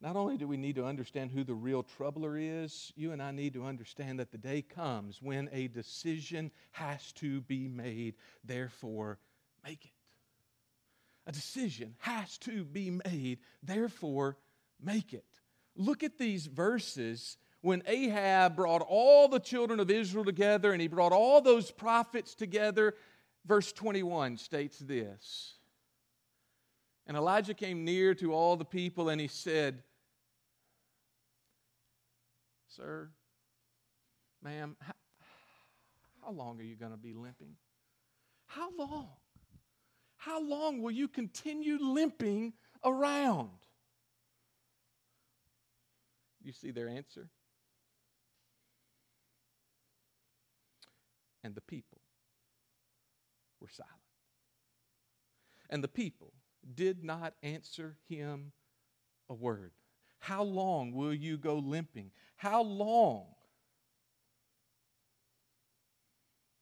Not 0.00 0.14
only 0.16 0.36
do 0.36 0.46
we 0.46 0.56
need 0.56 0.76
to 0.76 0.84
understand 0.84 1.32
who 1.32 1.42
the 1.42 1.54
real 1.54 1.82
troubler 1.82 2.36
is, 2.38 2.92
you 2.94 3.12
and 3.12 3.20
I 3.20 3.32
need 3.32 3.54
to 3.54 3.64
understand 3.64 4.20
that 4.20 4.30
the 4.30 4.38
day 4.38 4.62
comes 4.62 5.20
when 5.20 5.48
a 5.52 5.66
decision 5.68 6.52
has 6.72 7.12
to 7.14 7.40
be 7.42 7.66
made. 7.66 8.14
Therefore, 8.44 9.18
make 9.64 9.84
it. 9.84 9.90
A 11.26 11.32
decision 11.32 11.94
has 11.98 12.38
to 12.38 12.64
be 12.64 12.90
made. 12.90 13.40
Therefore, 13.62 14.36
make 14.80 15.12
it. 15.12 15.24
Look 15.74 16.04
at 16.04 16.16
these 16.16 16.46
verses 16.46 17.36
when 17.60 17.82
Ahab 17.86 18.56
brought 18.56 18.82
all 18.82 19.28
the 19.28 19.40
children 19.40 19.80
of 19.80 19.90
Israel 19.90 20.24
together 20.24 20.72
and 20.72 20.80
he 20.80 20.88
brought 20.88 21.12
all 21.12 21.40
those 21.40 21.70
prophets 21.70 22.34
together, 22.34 22.94
verse 23.44 23.72
21 23.72 24.36
states 24.36 24.78
this. 24.78 25.54
And 27.06 27.16
Elijah 27.16 27.54
came 27.54 27.84
near 27.84 28.14
to 28.16 28.32
all 28.32 28.56
the 28.56 28.64
people 28.64 29.08
and 29.08 29.20
he 29.20 29.28
said, 29.28 29.82
Sir, 32.68 33.10
ma'am, 34.42 34.76
how, 34.80 34.92
how 36.22 36.30
long 36.30 36.60
are 36.60 36.64
you 36.64 36.76
going 36.76 36.92
to 36.92 36.98
be 36.98 37.14
limping? 37.14 37.56
How 38.46 38.70
long? 38.76 39.08
How 40.16 40.40
long 40.40 40.82
will 40.82 40.90
you 40.90 41.08
continue 41.08 41.78
limping 41.80 42.52
around? 42.84 43.50
You 46.42 46.52
see 46.52 46.70
their 46.70 46.88
answer? 46.88 47.28
And 51.44 51.54
the 51.54 51.60
people 51.60 51.98
were 53.60 53.68
silent. 53.68 53.94
And 55.70 55.82
the 55.82 55.88
people 55.88 56.32
did 56.74 57.04
not 57.04 57.34
answer 57.42 57.96
him 58.08 58.52
a 59.28 59.34
word. 59.34 59.72
How 60.18 60.42
long 60.42 60.92
will 60.92 61.14
you 61.14 61.36
go 61.36 61.56
limping? 61.56 62.10
How 62.36 62.62
long? 62.62 63.26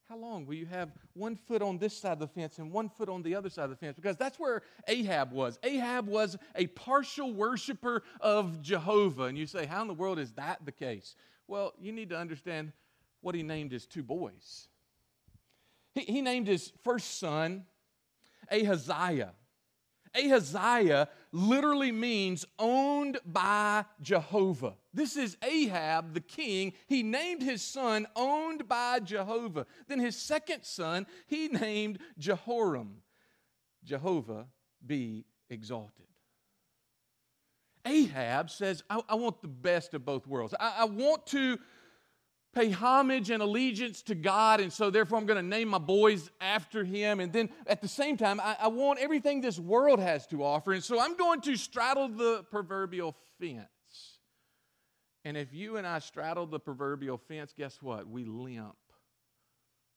How 0.09 0.17
long 0.17 0.47
will 0.47 0.55
you 0.55 0.67
have 0.67 0.93
one 1.15 1.35
foot 1.35 1.63
on 1.63 1.79
this 1.79 1.97
side 1.97 2.13
of 2.13 2.19
the 2.21 2.29
fence 2.29 2.59
and 2.59 2.71
one 2.71 2.89
foot 2.89 3.09
on 3.09 3.23
the 3.23 3.35
other 3.35 3.51
side 3.51 3.65
of 3.65 3.71
the 3.71 3.77
fence? 3.77 3.97
Because 3.97 4.17
that's 4.17 4.39
where 4.39 4.63
Ahab 4.87 5.33
was. 5.33 5.59
Ahab 5.65 6.07
was 6.07 6.37
a 6.55 6.69
partial 6.69 7.33
worshiper 7.33 8.03
of 8.21 8.63
Jehovah. 8.63 9.25
And 9.25 9.37
you 9.37 9.47
say, 9.47 9.67
how 9.67 9.83
in 9.83 9.89
the 9.89 9.95
world 9.95 10.21
is 10.21 10.33
that 10.35 10.65
the 10.65 10.71
case? 10.71 11.17
Well, 11.49 11.73
you 11.81 11.91
need 11.91 12.11
to 12.11 12.19
understand 12.19 12.73
what 13.27 13.35
he 13.35 13.43
named 13.43 13.73
his 13.73 13.87
two 13.87 14.05
boys. 14.05 14.69
He, 15.97 16.03
he 16.03 16.23
named 16.23 16.47
his 16.47 16.73
first 16.85 17.19
son 17.19 17.65
Ahaziah. 18.53 19.33
Ahaziah 20.15 21.09
literally 21.33 21.91
means 21.91 22.45
owned 22.57 23.19
by 23.27 23.85
Jehovah. 24.01 24.75
This 24.95 25.17
is 25.17 25.37
Ahab, 25.43 26.15
the 26.15 26.21
king. 26.21 26.73
He 26.87 27.03
named 27.03 27.43
his 27.43 27.63
son 27.63 28.07
owned 28.15 28.69
by 28.69 29.01
Jehovah. 29.01 29.67
Then 29.89 29.99
his 29.99 30.15
second 30.15 30.63
son, 30.63 31.05
he 31.27 31.49
named 31.49 31.99
Jehoram. 32.17 32.99
Jehovah 33.83 34.47
be 34.87 35.25
exalted. 35.51 36.07
Ahab 37.85 38.51
says, 38.51 38.83
I, 38.89 39.01
I 39.09 39.15
want 39.17 39.43
the 39.43 39.49
best 39.49 39.95
of 39.95 40.05
both 40.05 40.27
worlds. 40.29 40.55
I, 40.59 40.75
I 40.79 40.85
want 40.85 41.27
to 41.29 41.59
pay 42.57 42.71
homage 42.71 43.29
and 43.29 43.43
allegiance 43.43 44.01
to 44.03 44.15
God, 44.15 44.61
and 44.61 44.73
so 44.73 44.89
therefore 44.89 45.19
I'm 45.19 45.27
going 45.27 45.43
to 45.43 45.47
name 45.47 45.69
my 45.69 45.79
boys 45.79 46.31
after 46.41 46.85
him. 46.85 47.21
And 47.21 47.31
then 47.31 47.51
at 47.67 47.83
the 47.83 47.89
same 47.89 48.17
time, 48.17 48.41
I, 48.41 48.57
I, 48.63 48.69
want 48.69 48.99
everything 48.99 49.43
this 49.43 49.59
world 49.59 50.01
has 50.01 50.27
to 50.29 50.43
offer, 50.43 50.73
and 50.73 50.83
so 50.83 50.99
I'm 50.99 51.17
going 51.17 51.43
to 51.43 51.57
straddle 51.57 52.09
the 52.09 52.45
proverbial 52.51 53.15
fence. 53.39 53.69
And 55.25 55.37
if 55.37 55.53
you 55.53 55.77
and 55.77 55.87
I 55.87 55.99
straddle 55.99 56.47
the 56.47 56.59
proverbial 56.59 57.19
fence, 57.19 57.53
guess 57.57 57.83
what? 57.83 58.09
We 58.09 58.25
limp 58.25 58.77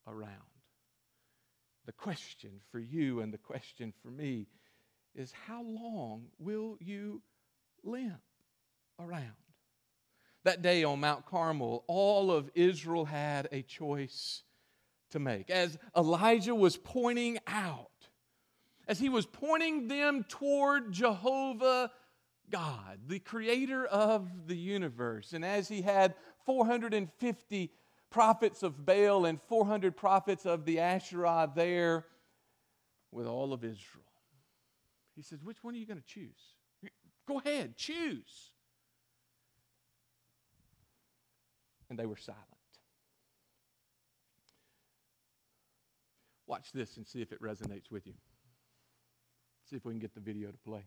around. 0.06 0.30
The 1.86 1.94
question 1.94 2.52
for 2.72 2.80
you 2.80 3.22
and 3.22 3.34
the 3.34 3.38
question 3.38 3.94
for 4.04 4.12
me 4.12 4.48
is 5.16 5.32
how 5.48 5.64
long 5.64 6.26
will 6.40 6.78
you 6.82 7.22
limp 7.84 8.20
around? 9.00 9.49
That 10.44 10.62
day 10.62 10.84
on 10.84 11.02
Mount 11.02 11.26
Carmel, 11.26 11.84
all 11.88 12.32
of 12.32 12.50
Israel 12.56 13.06
had 13.06 13.50
a 13.52 13.62
choice 13.62 14.44
to 15.12 15.20
make. 15.20 15.50
As 15.50 15.78
Elijah 15.96 16.56
was 16.56 16.78
pointing 16.78 17.40
out, 17.48 17.90
as 18.88 19.00
he 19.00 19.10
was 19.10 19.26
pointing 19.26 19.88
them 19.88 20.26
toward 20.28 20.92
Jehovah 20.92 21.92
God, 22.50 23.00
the 23.08 23.20
creator 23.20 23.86
of 23.86 24.48
the 24.48 24.58
universe, 24.58 25.34
and 25.34 25.46
as 25.46 25.68
he 25.68 25.82
had 25.82 26.16
450 26.46 27.72
prophets 28.10 28.64
of 28.64 28.86
Baal 28.86 29.26
and 29.26 29.40
400 29.42 29.96
prophets 29.96 30.46
of 30.46 30.66
the 30.66 30.80
Asherah 30.80 31.52
there 31.56 32.06
with 33.12 33.28
all 33.28 33.54
of 33.54 33.64
Israel, 33.64 34.04
he 35.16 35.22
says, 35.22 35.44
Which 35.44 35.64
one 35.64 35.76
are 35.76 35.78
you 35.78 35.86
going 35.86 36.02
to 36.02 36.06
choose? 36.06 36.56
Go 37.28 37.40
ahead, 37.40 37.76
choose. 37.78 38.52
And 41.90 41.98
they 41.98 42.06
were 42.06 42.18
silent. 42.18 42.46
Watch 46.48 46.72
this 46.72 46.98
and 46.98 47.06
see 47.06 47.22
if 47.22 47.32
it 47.32 47.42
resonates 47.42 47.92
with 47.92 48.08
you. 48.08 48.14
See 49.70 49.76
if 49.76 49.86
we 49.86 49.94
can 49.94 50.00
get 50.00 50.16
the 50.16 50.20
video 50.20 50.50
to 50.50 50.58
play. 50.58 50.82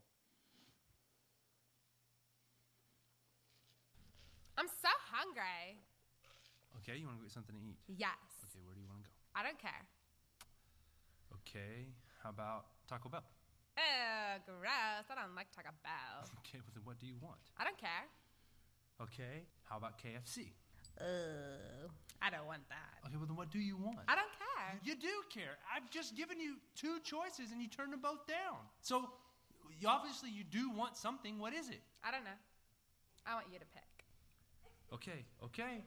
I'm 4.58 4.66
so 4.66 4.90
hungry. 5.10 5.78
Okay, 6.78 6.98
you 6.98 7.06
want 7.06 7.18
to 7.18 7.22
get 7.22 7.30
something 7.30 7.54
to 7.54 7.62
eat? 7.62 7.78
Yes. 7.86 8.18
Okay, 8.50 8.58
where 8.66 8.74
do 8.74 8.80
you 8.80 8.88
want 8.90 8.98
to 9.02 9.06
go? 9.06 9.14
I 9.38 9.42
don't 9.46 9.58
care. 9.58 9.86
Okay, 11.46 11.86
how 12.22 12.30
about 12.30 12.66
Taco 12.88 13.08
Bell? 13.08 13.22
Ew, 13.78 14.42
gross. 14.46 15.06
I 15.08 15.14
don't 15.14 15.34
like 15.34 15.46
Taco 15.54 15.70
Bell. 15.82 16.26
Okay, 16.42 16.58
well 16.58 16.74
then 16.74 16.82
what 16.84 16.98
do 16.98 17.06
you 17.06 17.14
want? 17.22 17.38
I 17.56 17.64
don't 17.64 17.78
care. 17.78 18.10
Okay, 19.00 19.46
how 19.64 19.78
about 19.78 19.96
KFC? 19.96 20.52
Ugh, 21.00 21.90
I 22.20 22.30
don't 22.30 22.46
want 22.46 22.68
that. 22.68 23.06
Okay, 23.06 23.16
well 23.16 23.26
then 23.26 23.36
what 23.36 23.50
do 23.50 23.58
you 23.58 23.76
want? 23.76 23.98
I 24.08 24.14
don't 24.14 24.32
care. 24.38 24.78
You 24.84 24.94
do 24.94 25.10
care. 25.32 25.58
I've 25.74 25.90
just 25.90 26.16
given 26.16 26.38
you 26.38 26.56
two 26.76 26.98
choices 27.02 27.50
and 27.50 27.60
you 27.60 27.68
turned 27.68 27.92
them 27.92 28.00
both 28.00 28.26
down. 28.26 28.58
So 28.80 29.10
you, 29.80 29.88
obviously 29.88 30.30
you 30.30 30.44
do 30.44 30.70
want 30.70 30.96
something. 30.96 31.38
What 31.38 31.52
is 31.52 31.68
it? 31.68 31.82
I 32.04 32.10
don't 32.10 32.24
know. 32.24 32.38
I 33.26 33.34
want 33.34 33.46
you 33.52 33.58
to 33.58 33.64
pick. 33.74 33.82
Okay, 34.92 35.24
okay. 35.42 35.84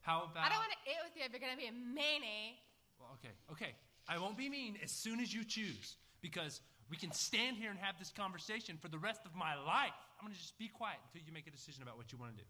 How 0.00 0.28
about 0.30 0.44
I 0.44 0.48
don't 0.48 0.58
want 0.58 0.72
to 0.72 0.90
eat 0.90 1.00
with 1.02 1.16
you 1.16 1.24
if 1.24 1.32
you're 1.32 1.40
going 1.40 1.52
to 1.52 1.58
be 1.58 1.66
a 1.66 1.72
meanie. 1.72 2.60
Well, 3.00 3.16
okay, 3.18 3.34
okay. 3.50 3.74
I 4.08 4.18
won't 4.18 4.36
be 4.36 4.48
mean 4.48 4.76
as 4.84 4.90
soon 4.90 5.18
as 5.20 5.32
you 5.32 5.44
choose 5.44 5.96
because 6.20 6.60
we 6.90 6.96
can 6.96 7.10
stand 7.10 7.56
here 7.56 7.70
and 7.70 7.78
have 7.78 7.98
this 7.98 8.10
conversation 8.10 8.76
for 8.76 8.88
the 8.88 8.98
rest 8.98 9.22
of 9.24 9.34
my 9.34 9.54
life. 9.56 9.96
I'm 10.20 10.26
going 10.26 10.34
to 10.34 10.40
just 10.40 10.58
be 10.58 10.68
quiet 10.68 10.98
until 11.08 11.26
you 11.26 11.32
make 11.32 11.46
a 11.46 11.50
decision 11.50 11.82
about 11.82 11.96
what 11.96 12.12
you 12.12 12.18
want 12.18 12.36
to 12.36 12.44
do. 12.44 12.48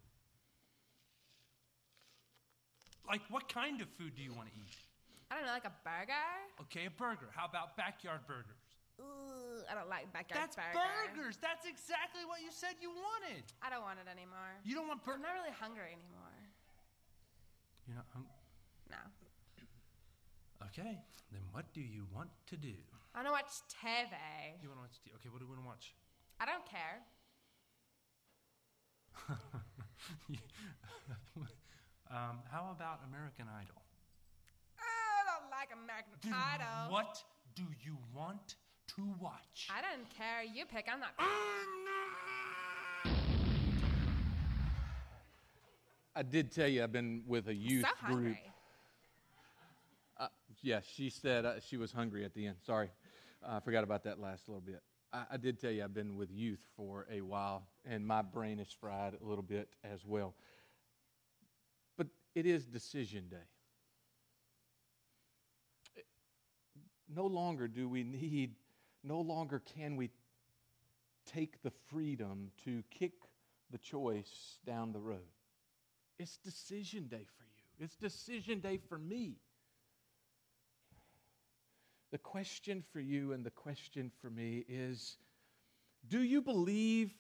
Like, 3.07 3.21
what 3.29 3.53
kind 3.53 3.81
of 3.81 3.89
food 4.01 4.17
do 4.17 4.23
you 4.23 4.33
want 4.33 4.49
to 4.49 4.55
eat? 4.57 4.73
I 5.31 5.37
don't 5.37 5.45
know, 5.45 5.53
like 5.53 5.69
a 5.69 5.77
burger? 5.85 6.25
Okay, 6.69 6.87
a 6.87 6.91
burger. 6.95 7.29
How 7.35 7.45
about 7.45 7.77
backyard 7.77 8.21
burgers? 8.27 8.63
Ooh, 9.01 9.67
I 9.67 9.75
don't 9.75 9.91
like 9.91 10.13
backyard 10.13 10.47
That's 10.47 10.57
burger. 10.57 10.79
burgers. 10.79 11.37
That's 11.43 11.67
exactly 11.67 12.23
what 12.25 12.41
you 12.41 12.55
said 12.55 12.79
you 12.79 12.95
wanted. 12.95 13.43
I 13.61 13.69
don't 13.69 13.83
want 13.83 13.99
it 13.99 14.07
anymore. 14.07 14.55
You 14.63 14.79
don't 14.79 14.87
want 14.87 15.03
burgers? 15.03 15.21
I'm 15.21 15.27
not 15.27 15.35
really 15.35 15.51
hungry 15.59 15.91
anymore. 15.91 16.39
You're 17.85 17.99
not 17.99 18.07
hungry. 18.15 18.31
No. 18.89 19.03
Okay, 20.71 21.03
then 21.33 21.43
what 21.53 21.73
do 21.75 21.83
you 21.83 22.07
want 22.15 22.31
to 22.49 22.57
do? 22.57 22.73
I 23.15 23.19
want 23.23 23.29
to 23.29 23.33
watch 23.33 23.53
TV. 23.69 24.15
You 24.63 24.69
want 24.71 24.81
to 24.81 24.85
watch 24.89 24.97
TV? 25.03 25.13
Okay, 25.19 25.29
what 25.29 25.39
do 25.39 25.45
you 25.45 25.51
want 25.53 25.61
to 25.61 25.67
watch? 25.67 25.95
I 26.41 26.47
don't 26.47 26.65
care. 26.65 27.03
um, 32.11 32.39
how 32.51 32.71
about 32.75 33.01
American 33.09 33.47
Idol? 33.49 33.83
I 34.79 35.41
don't 35.41 35.51
like 35.51 35.71
American 35.73 36.13
Then 36.23 36.35
Idol. 36.35 36.93
What 36.93 37.23
do 37.55 37.63
you 37.83 37.97
want 38.15 38.57
to 38.97 39.03
watch? 39.21 39.69
I 39.71 39.81
don't 39.81 40.09
care. 40.17 40.43
You 40.43 40.65
pick. 40.67 40.87
I'm 40.93 41.01
not. 41.01 41.11
I 46.17 46.23
did 46.23 46.53
tell 46.53 46.69
you 46.69 46.85
I've 46.85 46.93
been 46.93 47.23
with 47.27 47.49
a 47.49 47.55
youth 47.55 47.85
so 47.85 48.07
group. 48.07 48.25
hungry. 48.25 48.41
Uh, 50.19 50.29
yes, 50.63 50.85
she 50.95 51.11
said 51.11 51.45
uh, 51.45 51.55
she 51.61 51.77
was 51.77 51.91
hungry 51.91 52.25
at 52.25 52.35
the 52.35 52.47
end. 52.47 52.57
Sorry. 52.65 52.89
Uh, 53.45 53.57
I 53.57 53.61
forgot 53.61 53.83
about 53.83 54.05
that 54.05 54.21
last 54.21 54.49
little 54.49 54.61
bit. 54.61 54.81
I, 55.13 55.25
I 55.33 55.37
did 55.39 55.61
tell 55.61 55.73
you 55.73 55.83
I've 55.83 55.95
been 55.95 56.17
with 56.17 56.31
youth 56.31 56.61
for 56.77 57.07
a 57.11 57.21
while, 57.21 57.67
and 57.85 58.07
my 58.07 58.23
brain 58.23 58.61
is 58.61 58.69
fried 58.81 59.15
a 59.21 59.27
little 59.27 59.43
bit 59.43 59.69
as 59.83 60.05
well. 60.07 60.35
It 62.35 62.47
is 62.47 62.67
decision 62.67 63.29
day. 63.31 63.37
No 67.09 67.27
longer 67.27 67.69
do 67.69 67.89
we 67.89 68.03
need, 68.03 68.57
no 69.05 69.21
longer 69.21 69.61
can 69.61 69.97
we 69.97 70.11
take 71.27 71.63
the 71.63 71.71
freedom 71.71 72.51
to 72.65 72.83
kick 72.91 73.13
the 73.71 73.79
choice 73.79 74.59
down 74.67 74.93
the 74.93 75.01
road. 75.01 75.21
It's 76.19 76.37
decision 76.39 77.07
day 77.09 77.27
for 77.37 77.45
you, 77.45 77.85
it's 77.85 77.97
decision 77.97 78.61
day 78.61 78.79
for 78.89 78.99
me. 78.99 79.37
The 82.11 82.19
question 82.19 82.85
for 82.93 83.01
you 83.01 83.33
and 83.33 83.45
the 83.45 83.51
question 83.51 84.11
for 84.21 84.31
me 84.31 84.65
is 84.69 85.17
do 86.09 86.23
you 86.23 86.43
believe 86.43 87.13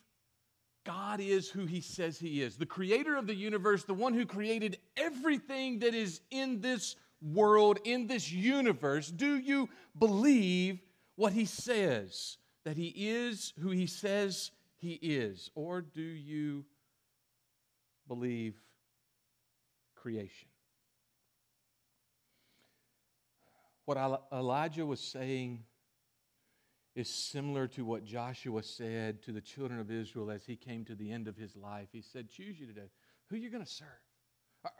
God 0.84 1.20
is 1.20 1.48
who 1.48 1.64
he 1.66 1.80
says 1.80 2.18
he 2.18 2.42
is? 2.42 2.56
The 2.56 2.66
creator 2.66 3.16
of 3.16 3.26
the 3.26 3.34
universe, 3.34 3.84
the 3.84 3.94
one 3.94 4.12
who 4.12 4.26
created 4.26 4.78
everything 4.96 5.78
that 5.80 5.94
is 5.94 6.20
in 6.30 6.60
this 6.60 6.96
world, 7.22 7.78
in 7.84 8.06
this 8.06 8.30
universe. 8.30 9.08
Do 9.08 9.36
you 9.36 9.68
believe 9.98 10.80
what 11.16 11.32
he 11.32 11.46
says? 11.46 12.36
That 12.64 12.76
he 12.76 12.88
is 12.96 13.52
who 13.60 13.70
he 13.70 13.86
says 13.86 14.50
he 14.76 14.92
is? 14.94 15.50
Or 15.54 15.80
do 15.80 16.02
you 16.02 16.64
believe 18.06 18.54
creation? 19.96 20.48
What 23.86 24.22
Elijah 24.32 24.86
was 24.86 25.00
saying 25.00 25.64
is 26.94 27.08
similar 27.08 27.66
to 27.68 27.84
what 27.84 28.04
Joshua 28.04 28.62
said 28.62 29.22
to 29.22 29.32
the 29.32 29.40
children 29.40 29.80
of 29.80 29.90
Israel 29.90 30.30
as 30.30 30.44
he 30.44 30.56
came 30.56 30.84
to 30.84 30.94
the 30.94 31.10
end 31.10 31.26
of 31.26 31.36
his 31.36 31.56
life. 31.56 31.88
He 31.92 32.02
said, 32.02 32.30
Choose 32.30 32.58
you 32.58 32.66
today. 32.66 32.90
Who 33.28 33.36
are 33.36 33.38
you 33.38 33.50
going 33.50 33.64
to 33.64 33.70
serve? 33.70 33.88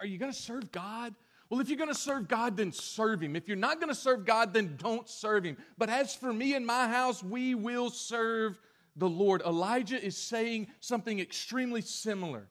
Are 0.01 0.07
you 0.07 0.19
going 0.19 0.33
to 0.33 0.39
serve 0.39 0.71
God? 0.73 1.15
Well, 1.51 1.61
if 1.61 1.69
you're 1.69 1.79
going 1.79 1.91
to 1.91 1.95
serve 1.95 2.27
God, 2.27 2.57
then 2.57 2.73
serve 2.73 3.23
Him. 3.23 3.37
If 3.37 3.49
you're 3.49 3.57
not 3.57 3.79
going 3.79 3.91
to 3.91 3.95
serve 3.95 4.25
God, 4.25 4.55
then 4.55 4.77
don't 4.79 5.09
serve 5.09 5.45
Him. 5.45 5.57
But 5.77 5.91
as 5.91 6.15
for 6.15 6.33
me 6.33 6.55
and 6.55 6.67
my 6.67 6.89
house, 6.89 7.23
we 7.23 7.55
will 7.55 7.91
serve 7.91 8.59
the 8.97 9.09
Lord. 9.09 9.43
Elijah 9.43 10.03
is 10.03 10.17
saying 10.17 10.69
something 10.81 11.21
extremely 11.21 11.83
similar. 11.83 12.49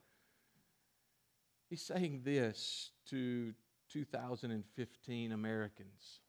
He's 1.70 1.82
saying 1.82 2.22
this 2.24 2.92
to 3.10 3.54
2015 3.92 5.32
Americans. 5.32 6.20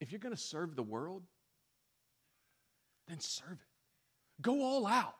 If 0.00 0.12
you're 0.12 0.18
going 0.18 0.34
to 0.34 0.40
serve 0.40 0.76
the 0.76 0.82
world, 0.82 1.22
serve 3.22 3.52
it. 3.52 4.42
Go 4.42 4.62
all 4.62 4.86
out. 4.86 5.14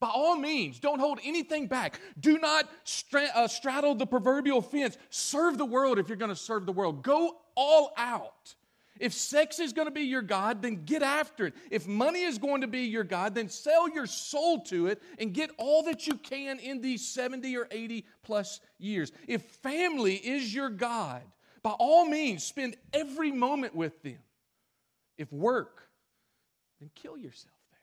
By 0.00 0.10
all 0.14 0.36
means, 0.36 0.78
don't 0.78 1.00
hold 1.00 1.18
anything 1.24 1.66
back. 1.66 2.00
Do 2.20 2.38
not 2.38 2.68
stra- 2.84 3.30
uh, 3.34 3.48
straddle 3.48 3.96
the 3.96 4.06
proverbial 4.06 4.62
fence. 4.62 4.96
Serve 5.10 5.58
the 5.58 5.64
world 5.64 5.98
if 5.98 6.08
you're 6.08 6.16
going 6.16 6.28
to 6.28 6.36
serve 6.36 6.66
the 6.66 6.72
world. 6.72 7.02
Go 7.02 7.36
all 7.56 7.92
out. 7.96 8.54
If 9.00 9.12
sex 9.12 9.58
is 9.58 9.72
going 9.72 9.86
to 9.86 9.92
be 9.92 10.02
your 10.02 10.22
God, 10.22 10.62
then 10.62 10.84
get 10.84 11.02
after 11.02 11.46
it. 11.46 11.54
If 11.70 11.86
money 11.86 12.22
is 12.22 12.38
going 12.38 12.62
to 12.62 12.66
be 12.66 12.82
your 12.82 13.04
God, 13.04 13.34
then 13.34 13.48
sell 13.48 13.88
your 13.88 14.06
soul 14.06 14.60
to 14.62 14.86
it 14.88 15.02
and 15.18 15.32
get 15.32 15.50
all 15.56 15.84
that 15.84 16.06
you 16.06 16.14
can 16.14 16.58
in 16.58 16.80
these 16.80 17.06
70 17.06 17.56
or 17.56 17.68
80 17.70 18.04
plus 18.22 18.60
years. 18.78 19.12
If 19.26 19.42
family 19.42 20.14
is 20.14 20.52
your 20.52 20.68
God, 20.68 21.22
by 21.62 21.70
all 21.70 22.06
means, 22.06 22.44
spend 22.44 22.76
every 22.92 23.30
moment 23.30 23.74
with 23.74 24.02
them. 24.02 24.18
If 25.16 25.32
work, 25.32 25.87
then 26.80 26.90
kill 26.94 27.16
yourself 27.16 27.54
there. 27.70 27.80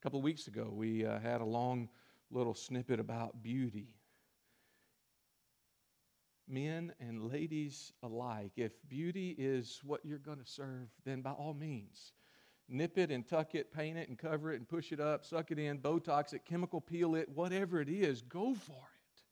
A 0.00 0.02
couple 0.02 0.18
of 0.18 0.24
weeks 0.24 0.46
ago, 0.46 0.70
we 0.72 1.04
uh, 1.04 1.18
had 1.18 1.40
a 1.40 1.44
long 1.44 1.88
little 2.30 2.54
snippet 2.54 3.00
about 3.00 3.42
beauty 3.42 3.96
men 6.48 6.92
and 7.00 7.30
ladies 7.30 7.92
alike, 8.02 8.52
if 8.56 8.72
beauty 8.88 9.34
is 9.38 9.80
what 9.84 10.04
you're 10.04 10.18
going 10.18 10.38
to 10.38 10.46
serve, 10.46 10.88
then 11.04 11.20
by 11.20 11.30
all 11.30 11.54
means, 11.54 12.12
nip 12.68 12.98
it 12.98 13.10
and 13.10 13.26
tuck 13.26 13.54
it, 13.54 13.72
paint 13.72 13.98
it 13.98 14.08
and 14.08 14.18
cover 14.18 14.52
it 14.52 14.56
and 14.56 14.68
push 14.68 14.92
it 14.92 15.00
up, 15.00 15.24
suck 15.24 15.50
it 15.50 15.58
in, 15.58 15.78
Botox 15.78 16.32
it, 16.32 16.44
chemical 16.44 16.80
peel 16.80 17.14
it, 17.14 17.28
whatever 17.28 17.80
it 17.80 17.88
is, 17.88 18.22
go 18.22 18.54
for 18.54 18.72
it. 18.72 19.22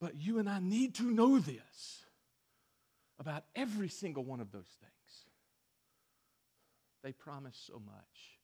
But 0.00 0.16
you 0.16 0.38
and 0.38 0.48
I 0.48 0.60
need 0.60 0.94
to 0.96 1.04
know 1.04 1.38
this 1.38 2.03
about 3.18 3.44
every 3.54 3.88
single 3.88 4.24
one 4.24 4.40
of 4.40 4.50
those 4.50 4.68
things. 4.80 5.24
They 7.02 7.12
promise 7.12 7.62
so 7.66 7.80
much, 7.84 8.38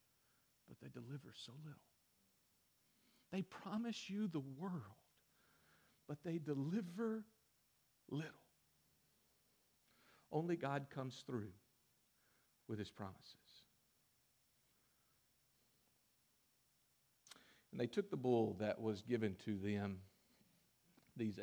but 0.68 0.78
they 0.80 0.88
deliver 0.88 1.32
so 1.34 1.52
little. 1.64 1.80
They 3.32 3.42
promise 3.42 4.10
you 4.10 4.28
the 4.28 4.40
world, 4.40 4.82
but 6.08 6.18
they 6.24 6.38
deliver 6.38 7.24
little. 8.10 8.30
Only 10.32 10.56
God 10.56 10.86
comes 10.94 11.22
through 11.26 11.52
with 12.68 12.78
his 12.78 12.90
promises. 12.90 13.34
And 17.72 17.80
they 17.80 17.86
took 17.86 18.10
the 18.10 18.16
bull 18.16 18.56
that 18.60 18.80
was 18.80 19.02
given 19.02 19.36
to 19.44 19.56
them, 19.56 19.98
these 21.16 21.38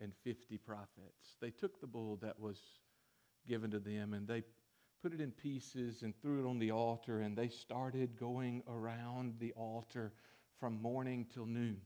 850 0.00 0.58
prophets. 0.58 1.36
They 1.40 1.50
took 1.50 1.80
the 1.80 1.86
bull 1.86 2.18
that 2.22 2.38
was 2.38 2.58
given 3.46 3.70
to 3.70 3.78
them 3.78 4.14
and 4.14 4.26
they 4.26 4.42
put 5.04 5.12
it 5.12 5.20
in 5.20 5.30
pieces 5.32 6.02
and 6.02 6.14
threw 6.22 6.42
it 6.42 6.48
on 6.48 6.58
the 6.58 6.70
altar, 6.70 7.20
and 7.20 7.36
they 7.36 7.48
started 7.48 8.18
going 8.18 8.62
around 8.66 9.34
the 9.38 9.52
altar 9.52 10.14
from 10.58 10.80
morning 10.80 11.26
till 11.34 11.44
noon. 11.44 11.76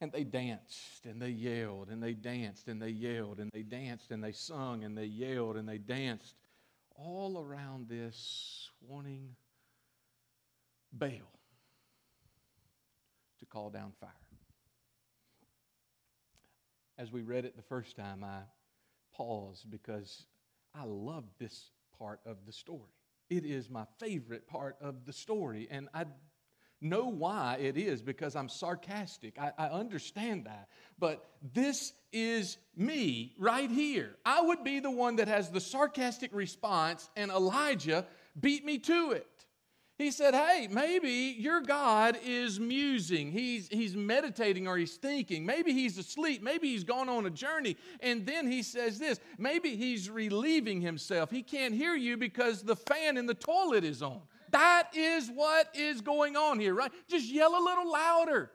And 0.00 0.10
they 0.10 0.24
danced 0.24 1.04
and 1.04 1.20
they 1.20 1.28
yelled 1.28 1.88
and 1.90 2.02
they 2.02 2.14
danced 2.14 2.68
and 2.68 2.80
they 2.80 2.88
yelled 2.88 3.38
and 3.38 3.50
they 3.52 3.62
danced 3.62 4.10
and 4.10 4.24
they 4.24 4.32
sung 4.32 4.82
and 4.82 4.96
they 4.96 5.04
yelled 5.04 5.56
and 5.56 5.68
they 5.68 5.78
danced 5.78 6.34
all 6.96 7.38
around 7.38 7.88
this, 7.88 8.70
wanting 8.80 9.36
Baal 10.92 11.41
to 13.42 13.46
call 13.46 13.70
down 13.70 13.92
fire. 14.00 14.10
As 16.96 17.10
we 17.10 17.22
read 17.22 17.44
it 17.44 17.56
the 17.56 17.62
first 17.62 17.96
time, 17.96 18.22
I 18.22 18.42
paused 19.12 19.68
because 19.68 20.26
I 20.74 20.84
love 20.84 21.24
this 21.40 21.70
part 21.98 22.20
of 22.24 22.46
the 22.46 22.52
story. 22.52 22.92
It 23.28 23.44
is 23.44 23.68
my 23.68 23.84
favorite 23.98 24.46
part 24.46 24.76
of 24.80 25.06
the 25.06 25.12
story, 25.12 25.66
and 25.70 25.88
I 25.92 26.04
know 26.80 27.08
why 27.08 27.58
it 27.60 27.76
is 27.76 28.00
because 28.00 28.36
I'm 28.36 28.48
sarcastic. 28.48 29.38
I, 29.40 29.52
I, 29.58 29.66
understand 29.68 30.46
that. 30.46 30.68
But 30.98 31.24
this 31.54 31.92
is 32.12 32.58
me 32.76 33.34
right 33.38 33.70
here. 33.70 34.16
I 34.24 34.42
would 34.42 34.62
be 34.62 34.80
the 34.80 34.90
one 34.90 35.16
that 35.16 35.28
has 35.28 35.50
the 35.50 35.60
sarcastic 35.60 36.30
response, 36.32 37.08
and 37.16 37.30
Elijah 37.30 38.06
beat 38.38 38.64
me 38.64 38.78
to 38.78 39.12
it. 39.12 39.26
He 40.02 40.10
said, 40.10 40.34
Hey, 40.34 40.68
maybe 40.68 41.36
your 41.38 41.60
God 41.60 42.18
is 42.24 42.58
musing. 42.58 43.30
He's, 43.30 43.68
he's 43.68 43.94
meditating 43.94 44.66
or 44.66 44.76
he's 44.76 44.96
thinking. 44.96 45.46
Maybe 45.46 45.72
he's 45.72 45.96
asleep. 45.96 46.42
Maybe 46.42 46.68
he's 46.68 46.82
gone 46.82 47.08
on 47.08 47.24
a 47.24 47.30
journey. 47.30 47.76
And 48.00 48.26
then 48.26 48.50
he 48.50 48.62
says 48.62 48.98
this 48.98 49.20
maybe 49.38 49.76
he's 49.76 50.10
relieving 50.10 50.80
himself. 50.80 51.30
He 51.30 51.42
can't 51.42 51.72
hear 51.72 51.94
you 51.94 52.16
because 52.16 52.62
the 52.62 52.74
fan 52.74 53.16
in 53.16 53.26
the 53.26 53.34
toilet 53.34 53.84
is 53.84 54.02
on. 54.02 54.22
That 54.50 54.88
is 54.94 55.30
what 55.30 55.68
is 55.74 56.00
going 56.00 56.36
on 56.36 56.58
here, 56.58 56.74
right? 56.74 56.92
Just 57.08 57.30
yell 57.30 57.52
a 57.52 57.62
little 57.62 57.90
louder, 57.90 58.50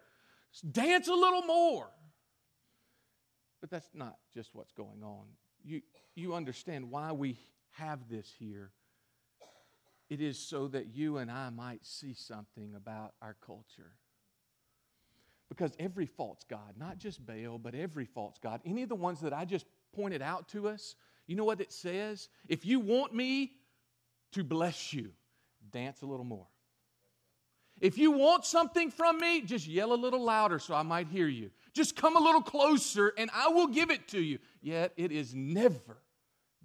dance 0.70 1.08
a 1.08 1.14
little 1.14 1.44
more. 1.44 1.90
But 3.62 3.70
that's 3.70 3.90
not 3.94 4.18
just 4.34 4.54
what's 4.54 4.74
going 4.74 5.02
on. 5.02 5.26
You, 5.64 5.82
you 6.14 6.36
understand 6.36 6.92
why 6.92 7.14
we 7.14 7.40
have 7.72 8.10
this 8.10 8.32
here. 8.38 8.72
It 10.10 10.22
is 10.22 10.39
so 10.39 10.67
that 10.70 10.96
you 10.96 11.17
and 11.17 11.30
I 11.30 11.50
might 11.50 11.86
see 11.86 12.13
something 12.13 12.74
about 12.76 13.13
our 13.22 13.36
culture. 13.46 13.91
Because 15.50 15.72
every 15.80 16.06
false 16.06 16.43
God, 16.50 16.76
not 16.78 16.98
just 16.98 17.26
Baal, 17.26 17.58
but 17.58 17.76
every 17.76 18.06
false 18.06 18.38
God, 18.41 18.62
any 18.65 18.84
of 18.84 18.89
the 18.89 18.96
ones 18.96 19.22
that 19.22 19.34
I 19.34 19.46
just 19.46 19.65
pointed 19.93 20.22
out 20.22 20.50
to 20.50 20.67
us, 20.67 20.96
you 21.26 21.36
know 21.36 21.46
what 21.46 21.62
it 21.62 21.72
says? 21.72 22.30
If 22.48 22.65
you 22.65 22.80
want 22.80 23.13
me 23.13 23.52
to 24.34 24.43
bless 24.43 24.93
you, 24.93 25.12
dance 25.72 26.02
a 26.02 26.06
little 26.06 26.26
more. 26.26 26.48
If 27.80 27.98
you 27.98 28.12
want 28.12 28.46
something 28.46 28.89
from 28.89 29.20
me, 29.20 29.41
just 29.41 29.67
yell 29.67 29.93
a 29.93 29.96
little 29.96 30.24
louder 30.24 30.58
so 30.58 30.74
I 30.74 30.82
might 30.84 31.08
hear 31.08 31.28
you. 31.28 31.52
Just 31.74 31.96
come 31.96 32.15
a 32.15 32.20
little 32.20 32.41
closer 32.41 33.13
and 33.17 33.30
I 33.34 33.50
will 33.50 33.67
give 33.67 33.91
it 33.91 34.08
to 34.10 34.20
you. 34.20 34.39
Yet 34.62 34.93
it 34.98 35.12
is 35.12 35.36
never 35.36 35.98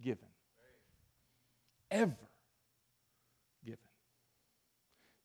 given. 0.00 0.28
Ever. 1.90 2.16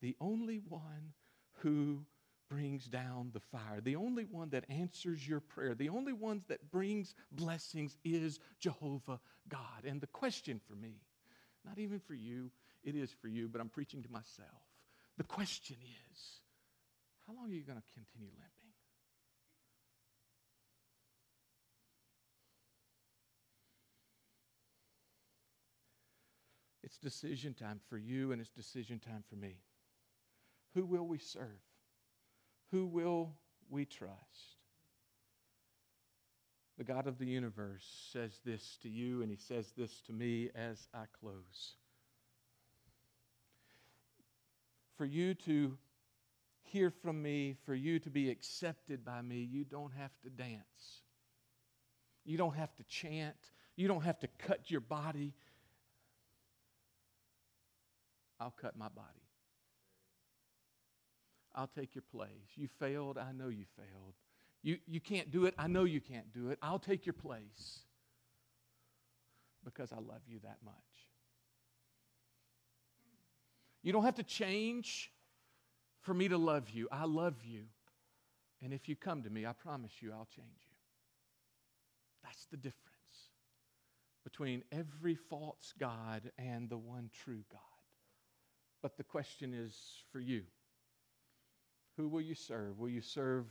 The 0.02 0.16
only 0.20 0.62
one 0.68 1.14
who 1.60 2.06
brings 2.50 2.86
down 2.86 3.32
the 3.34 3.40
fire, 3.40 3.82
the 3.82 3.96
only 3.96 4.24
one 4.24 4.50
that 4.50 4.66
answers 4.70 5.28
your 5.28 5.40
prayer, 5.40 5.76
the 5.76 5.90
only 5.90 6.14
one 6.14 6.44
that 6.48 6.72
brings 6.72 7.14
blessings 7.32 7.98
is 8.06 8.40
Jehovah 8.60 9.20
God. 9.50 9.86
And 9.86 10.00
the 10.00 10.08
question 10.08 10.62
for 10.68 10.76
me, 10.76 11.02
not 11.66 11.78
even 11.80 12.00
for 12.00 12.14
you, 12.14 12.52
it 12.84 12.96
is 12.96 13.12
for 13.12 13.28
you, 13.28 13.50
but 13.50 13.60
I'm 13.60 13.70
preaching 13.70 14.02
to 14.04 14.12
myself. 14.12 14.62
The 15.18 15.24
question 15.24 15.78
is 16.12 16.20
how 17.28 17.34
long 17.34 17.52
are 17.52 17.54
you 17.54 17.64
going 17.64 17.78
to 17.78 17.94
continue 17.94 18.30
limping? 18.30 18.52
It's 26.84 26.98
decision 26.98 27.54
time 27.54 27.82
for 27.90 27.98
you, 27.98 28.32
and 28.32 28.40
it's 28.40 28.50
decision 28.50 29.00
time 29.00 29.22
for 29.30 29.36
me. 29.36 29.58
Who 30.78 30.86
will 30.86 31.08
we 31.08 31.18
serve? 31.18 31.44
Who 32.72 32.86
will 32.86 33.34
we 33.70 33.84
trust? 33.84 34.14
The 36.78 36.86
God 36.86 37.08
of 37.08 37.18
the 37.18 37.26
universe 37.26 37.84
says 38.14 38.40
this 38.46 38.78
to 38.84 38.90
you, 38.90 39.22
and 39.24 39.30
He 39.30 39.38
says 39.38 39.74
this 39.76 40.02
to 40.06 40.14
me 40.14 40.52
as 40.56 40.88
I 40.94 41.04
close. 41.20 41.74
for 44.98 45.06
you 45.06 45.36
to 45.36 45.78
hear 46.64 46.90
from 46.90 47.22
me, 47.22 47.56
for 47.66 47.76
you 47.76 48.00
to 48.00 48.10
be 48.10 48.30
accepted 48.30 49.06
by 49.06 49.22
me, 49.22 49.48
you 49.50 49.64
don't 49.64 49.94
have 49.94 50.12
to 50.24 50.30
dance. 50.30 51.02
You 52.26 52.38
don't 52.38 52.56
have 52.56 52.76
to 52.76 52.84
chant. 52.84 53.38
You 53.76 53.88
don't 53.88 54.04
have 54.04 54.20
to 54.20 54.28
cut 54.40 54.70
your 54.70 54.82
body. 54.82 55.34
I'll 58.40 58.54
cut 58.60 58.76
my 58.76 58.90
body. 58.90 59.27
I'll 61.58 61.70
take 61.76 61.96
your 61.96 62.04
place. 62.14 62.30
You 62.56 62.70
failed. 62.80 63.18
I 63.18 63.32
know 63.32 63.50
you 63.50 63.66
failed. 63.76 64.14
You, 64.62 64.78
you 64.88 65.00
can't 65.00 65.32
do 65.32 65.46
it. 65.46 65.56
I 65.58 65.68
know 65.68 65.86
you 65.86 66.00
can't 66.00 66.32
do 66.32 66.50
it. 66.50 66.60
I'll 66.62 66.80
take 66.80 67.06
your 67.06 67.14
place 67.14 67.80
because 69.66 69.92
I 69.92 69.98
love 69.98 70.22
you 70.28 70.40
that 70.44 70.58
much. 70.64 70.74
You 73.82 73.92
don't 73.92 74.04
have 74.04 74.16
to 74.16 74.24
change 74.24 75.12
for 76.02 76.14
me 76.14 76.28
to 76.28 76.38
love 76.38 76.70
you. 76.70 76.88
I 76.92 77.06
love 77.06 77.36
you. 77.44 77.64
And 78.62 78.72
if 78.72 78.88
you 78.88 78.96
come 78.96 79.24
to 79.24 79.30
me, 79.30 79.46
I 79.46 79.54
promise 79.54 79.92
you 80.00 80.12
I'll 80.12 80.28
change 80.36 80.48
you. 80.62 80.76
That's 82.24 82.46
the 82.52 82.58
difference 82.58 82.84
between 84.24 84.64
every 84.72 85.16
false 85.16 85.74
God 85.80 86.32
and 86.38 86.70
the 86.70 86.78
one 86.78 87.10
true 87.24 87.44
God. 87.52 87.62
But 88.82 88.98
the 88.98 89.04
question 89.04 89.54
is 89.54 89.74
for 90.12 90.20
you 90.20 90.44
Who 91.98 92.08
will 92.08 92.22
you 92.22 92.36
serve? 92.36 92.78
Will 92.78 92.90
you 92.90 93.02
serve 93.02 93.46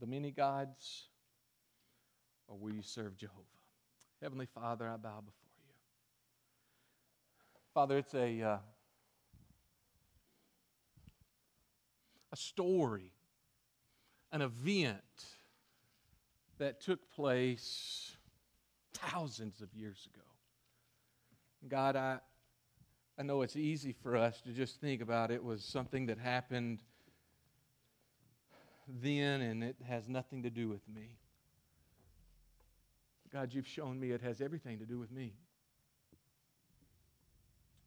the 0.00 0.06
many 0.06 0.30
gods 0.30 1.08
or 2.48 2.56
will 2.56 2.72
you 2.72 2.82
serve 2.82 3.16
Jehovah? 3.16 3.38
Heavenly 4.22 4.46
Father, 4.46 4.88
I 4.88 4.96
bow 4.96 5.20
before 5.20 5.50
you. 5.66 5.74
Father, 7.74 7.98
it's 7.98 8.14
a, 8.14 8.40
uh, 8.40 8.58
a 12.32 12.36
story, 12.36 13.12
an 14.32 14.40
event 14.40 15.02
that 16.58 16.80
took 16.80 17.10
place 17.10 18.16
thousands 18.94 19.60
of 19.60 19.74
years 19.74 20.08
ago. 20.14 20.24
God, 21.68 21.94
I, 21.96 22.20
I 23.18 23.22
know 23.22 23.42
it's 23.42 23.56
easy 23.56 23.92
for 23.92 24.16
us 24.16 24.40
to 24.42 24.52
just 24.52 24.80
think 24.80 25.02
about 25.02 25.30
it 25.30 25.44
was 25.44 25.62
something 25.62 26.06
that 26.06 26.18
happened 26.18 26.82
then 28.88 29.40
and 29.40 29.62
it 29.62 29.76
has 29.86 30.08
nothing 30.08 30.42
to 30.42 30.50
do 30.50 30.68
with 30.68 30.86
me. 30.88 31.18
God, 33.32 33.52
you've 33.52 33.66
shown 33.66 33.98
me 33.98 34.10
it 34.10 34.20
has 34.22 34.40
everything 34.40 34.78
to 34.78 34.84
do 34.84 34.98
with 34.98 35.10
me. 35.10 35.34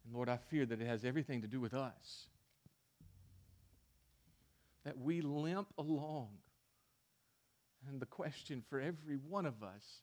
And 0.06 0.14
Lord, 0.14 0.30
I 0.30 0.38
fear 0.38 0.66
that 0.66 0.82
it 0.82 0.88
has 0.88 1.06
everything 1.06 1.42
to 1.42 1.48
do 1.48 1.60
with 1.60 1.74
us. 1.74 2.28
That 4.84 4.98
we 4.98 5.22
limp 5.22 5.68
along. 5.78 6.30
And 7.88 8.00
the 8.00 8.06
question 8.06 8.64
for 8.70 8.80
every 8.80 9.18
one 9.18 9.46
of 9.46 9.62
us 9.62 10.02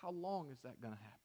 how 0.00 0.10
long 0.10 0.48
is 0.50 0.58
that 0.62 0.80
going 0.80 0.94
to 0.94 1.00
happen? 1.00 1.18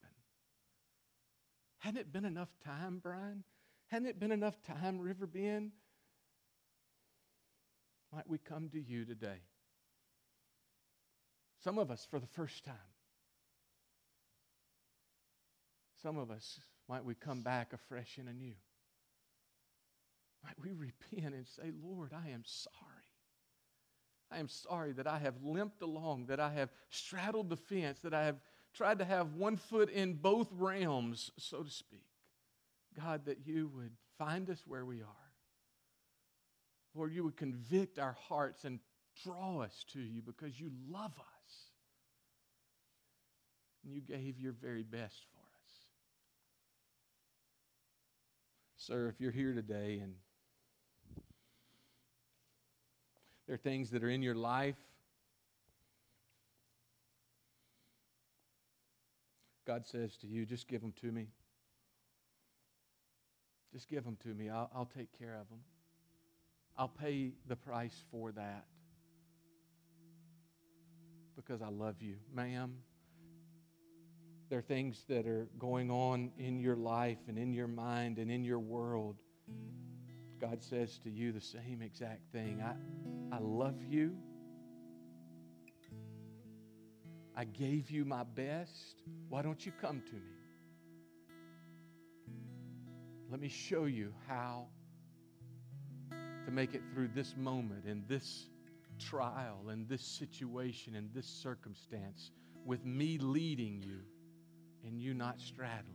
Hadn't 1.78 2.00
it 2.00 2.12
been 2.12 2.24
enough 2.24 2.50
time, 2.64 3.00
Brian? 3.02 3.42
Hadn't 3.86 4.08
it 4.08 4.20
been 4.20 4.32
enough 4.32 4.60
time, 4.62 4.98
Riverbend? 4.98 5.72
Might 8.12 8.28
we 8.28 8.38
come 8.38 8.68
to 8.70 8.80
you 8.80 9.04
today? 9.04 9.42
Some 11.62 11.78
of 11.78 11.90
us 11.90 12.06
for 12.08 12.20
the 12.20 12.26
first 12.26 12.64
time. 12.64 12.74
Some 16.02 16.18
of 16.18 16.30
us, 16.30 16.60
might 16.88 17.04
we 17.04 17.14
come 17.14 17.42
back 17.42 17.72
afresh 17.72 18.18
and 18.18 18.28
anew? 18.28 18.54
Might 20.44 20.60
we 20.62 20.72
repent 20.72 21.34
and 21.34 21.46
say, 21.46 21.72
Lord, 21.82 22.12
I 22.12 22.30
am 22.30 22.42
sorry. 22.44 22.76
I 24.30 24.38
am 24.38 24.48
sorry 24.48 24.92
that 24.92 25.06
I 25.06 25.18
have 25.18 25.42
limped 25.42 25.82
along, 25.82 26.26
that 26.26 26.40
I 26.40 26.52
have 26.52 26.70
straddled 26.90 27.48
the 27.48 27.56
fence, 27.56 28.00
that 28.00 28.14
I 28.14 28.24
have 28.24 28.36
tried 28.74 28.98
to 28.98 29.04
have 29.04 29.34
one 29.34 29.56
foot 29.56 29.90
in 29.90 30.14
both 30.14 30.48
realms, 30.52 31.30
so 31.38 31.62
to 31.62 31.70
speak. 31.70 32.06
God, 33.00 33.24
that 33.26 33.46
you 33.46 33.70
would 33.74 33.92
find 34.18 34.48
us 34.50 34.62
where 34.66 34.84
we 34.84 35.00
are. 35.00 35.25
Lord, 36.96 37.12
you 37.12 37.24
would 37.24 37.36
convict 37.36 37.98
our 37.98 38.16
hearts 38.28 38.64
and 38.64 38.80
draw 39.22 39.60
us 39.60 39.84
to 39.92 40.00
you 40.00 40.22
because 40.22 40.58
you 40.58 40.70
love 40.88 41.12
us. 41.18 41.52
And 43.84 43.94
you 43.94 44.00
gave 44.00 44.38
your 44.40 44.52
very 44.52 44.82
best 44.82 45.26
for 45.32 45.38
us. 45.38 45.72
Sir, 48.78 49.08
if 49.08 49.20
you're 49.20 49.32
here 49.32 49.52
today 49.52 50.00
and 50.02 50.14
there 53.46 53.54
are 53.54 53.58
things 53.58 53.90
that 53.90 54.02
are 54.02 54.10
in 54.10 54.22
your 54.22 54.34
life 54.34 54.76
God 59.66 59.84
says 59.84 60.16
to 60.18 60.28
you, 60.28 60.46
just 60.46 60.68
give 60.68 60.80
them 60.80 60.94
to 61.00 61.10
me. 61.10 61.26
Just 63.72 63.88
give 63.88 64.04
them 64.04 64.16
to 64.22 64.28
me. 64.28 64.48
I'll, 64.48 64.70
I'll 64.72 64.90
take 64.96 65.08
care 65.18 65.34
of 65.34 65.48
them. 65.48 65.58
I'll 66.78 66.88
pay 66.88 67.32
the 67.46 67.56
price 67.56 68.04
for 68.10 68.32
that 68.32 68.66
because 71.34 71.62
I 71.62 71.68
love 71.68 72.02
you. 72.02 72.16
Ma'am, 72.34 72.74
there 74.48 74.58
are 74.58 74.62
things 74.62 75.04
that 75.08 75.26
are 75.26 75.48
going 75.58 75.90
on 75.90 76.30
in 76.38 76.60
your 76.60 76.76
life 76.76 77.18
and 77.28 77.38
in 77.38 77.52
your 77.52 77.66
mind 77.66 78.18
and 78.18 78.30
in 78.30 78.44
your 78.44 78.58
world. 78.58 79.16
God 80.40 80.62
says 80.62 80.98
to 81.04 81.10
you 81.10 81.32
the 81.32 81.40
same 81.40 81.80
exact 81.82 82.30
thing. 82.32 82.62
I, 82.62 83.34
I 83.34 83.38
love 83.40 83.82
you. 83.82 84.16
I 87.34 87.44
gave 87.44 87.90
you 87.90 88.04
my 88.04 88.24
best. 88.24 89.02
Why 89.28 89.42
don't 89.42 89.64
you 89.64 89.72
come 89.80 90.02
to 90.06 90.14
me? 90.14 90.20
Let 93.30 93.40
me 93.40 93.48
show 93.48 93.84
you 93.84 94.12
how 94.28 94.68
to 96.46 96.52
make 96.52 96.74
it 96.74 96.82
through 96.94 97.08
this 97.08 97.34
moment 97.36 97.84
and 97.86 98.06
this 98.08 98.46
trial 98.98 99.68
and 99.68 99.88
this 99.88 100.02
situation 100.02 100.94
and 100.94 101.10
this 101.12 101.26
circumstance 101.26 102.30
with 102.64 102.84
me 102.84 103.18
leading 103.18 103.82
you 103.82 103.98
and 104.84 105.00
you 105.00 105.12
not 105.12 105.40
straddling. 105.40 105.92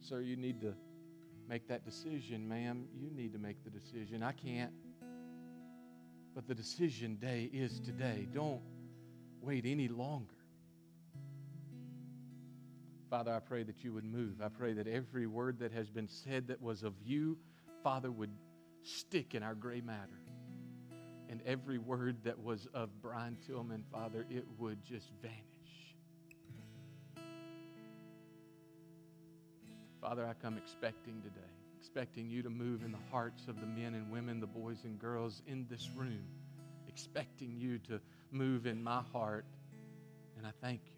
Sir, 0.00 0.20
you 0.20 0.36
need 0.36 0.60
to 0.60 0.74
make 1.48 1.68
that 1.68 1.84
decision. 1.84 2.48
Ma'am, 2.48 2.86
you 2.96 3.10
need 3.10 3.32
to 3.32 3.38
make 3.38 3.62
the 3.64 3.70
decision. 3.70 4.22
I 4.22 4.32
can't. 4.32 4.72
But 6.34 6.46
the 6.46 6.54
decision 6.54 7.16
day 7.16 7.50
is 7.52 7.80
today. 7.80 8.28
Don't 8.32 8.60
wait 9.40 9.64
any 9.66 9.88
longer. 9.88 10.37
Father, 13.10 13.32
I 13.32 13.40
pray 13.40 13.62
that 13.62 13.82
you 13.82 13.92
would 13.94 14.04
move. 14.04 14.42
I 14.42 14.48
pray 14.48 14.74
that 14.74 14.86
every 14.86 15.26
word 15.26 15.58
that 15.60 15.72
has 15.72 15.88
been 15.88 16.08
said 16.08 16.48
that 16.48 16.60
was 16.60 16.82
of 16.82 16.94
you, 17.04 17.38
Father, 17.82 18.10
would 18.10 18.32
stick 18.82 19.34
in 19.34 19.42
our 19.42 19.54
gray 19.54 19.80
matter. 19.80 20.20
And 21.30 21.40
every 21.46 21.78
word 21.78 22.16
that 22.24 22.38
was 22.38 22.66
of 22.74 22.90
Brian 23.02 23.36
Tillman, 23.46 23.84
Father, 23.92 24.26
it 24.30 24.44
would 24.58 24.84
just 24.84 25.10
vanish. 25.22 25.36
Father, 30.00 30.26
I 30.26 30.32
come 30.34 30.56
expecting 30.56 31.20
today 31.22 31.48
expecting 31.78 32.28
you 32.28 32.42
to 32.42 32.50
move 32.50 32.82
in 32.84 32.92
the 32.92 32.98
hearts 33.10 33.46
of 33.48 33.60
the 33.60 33.66
men 33.66 33.94
and 33.94 34.10
women, 34.10 34.40
the 34.40 34.46
boys 34.46 34.84
and 34.84 34.98
girls 34.98 35.42
in 35.46 35.66
this 35.70 35.88
room, 35.96 36.24
expecting 36.88 37.56
you 37.56 37.78
to 37.78 38.00
move 38.30 38.66
in 38.66 38.82
my 38.82 39.00
heart. 39.12 39.46
And 40.36 40.46
I 40.46 40.50
thank 40.60 40.80
you. 40.84 40.97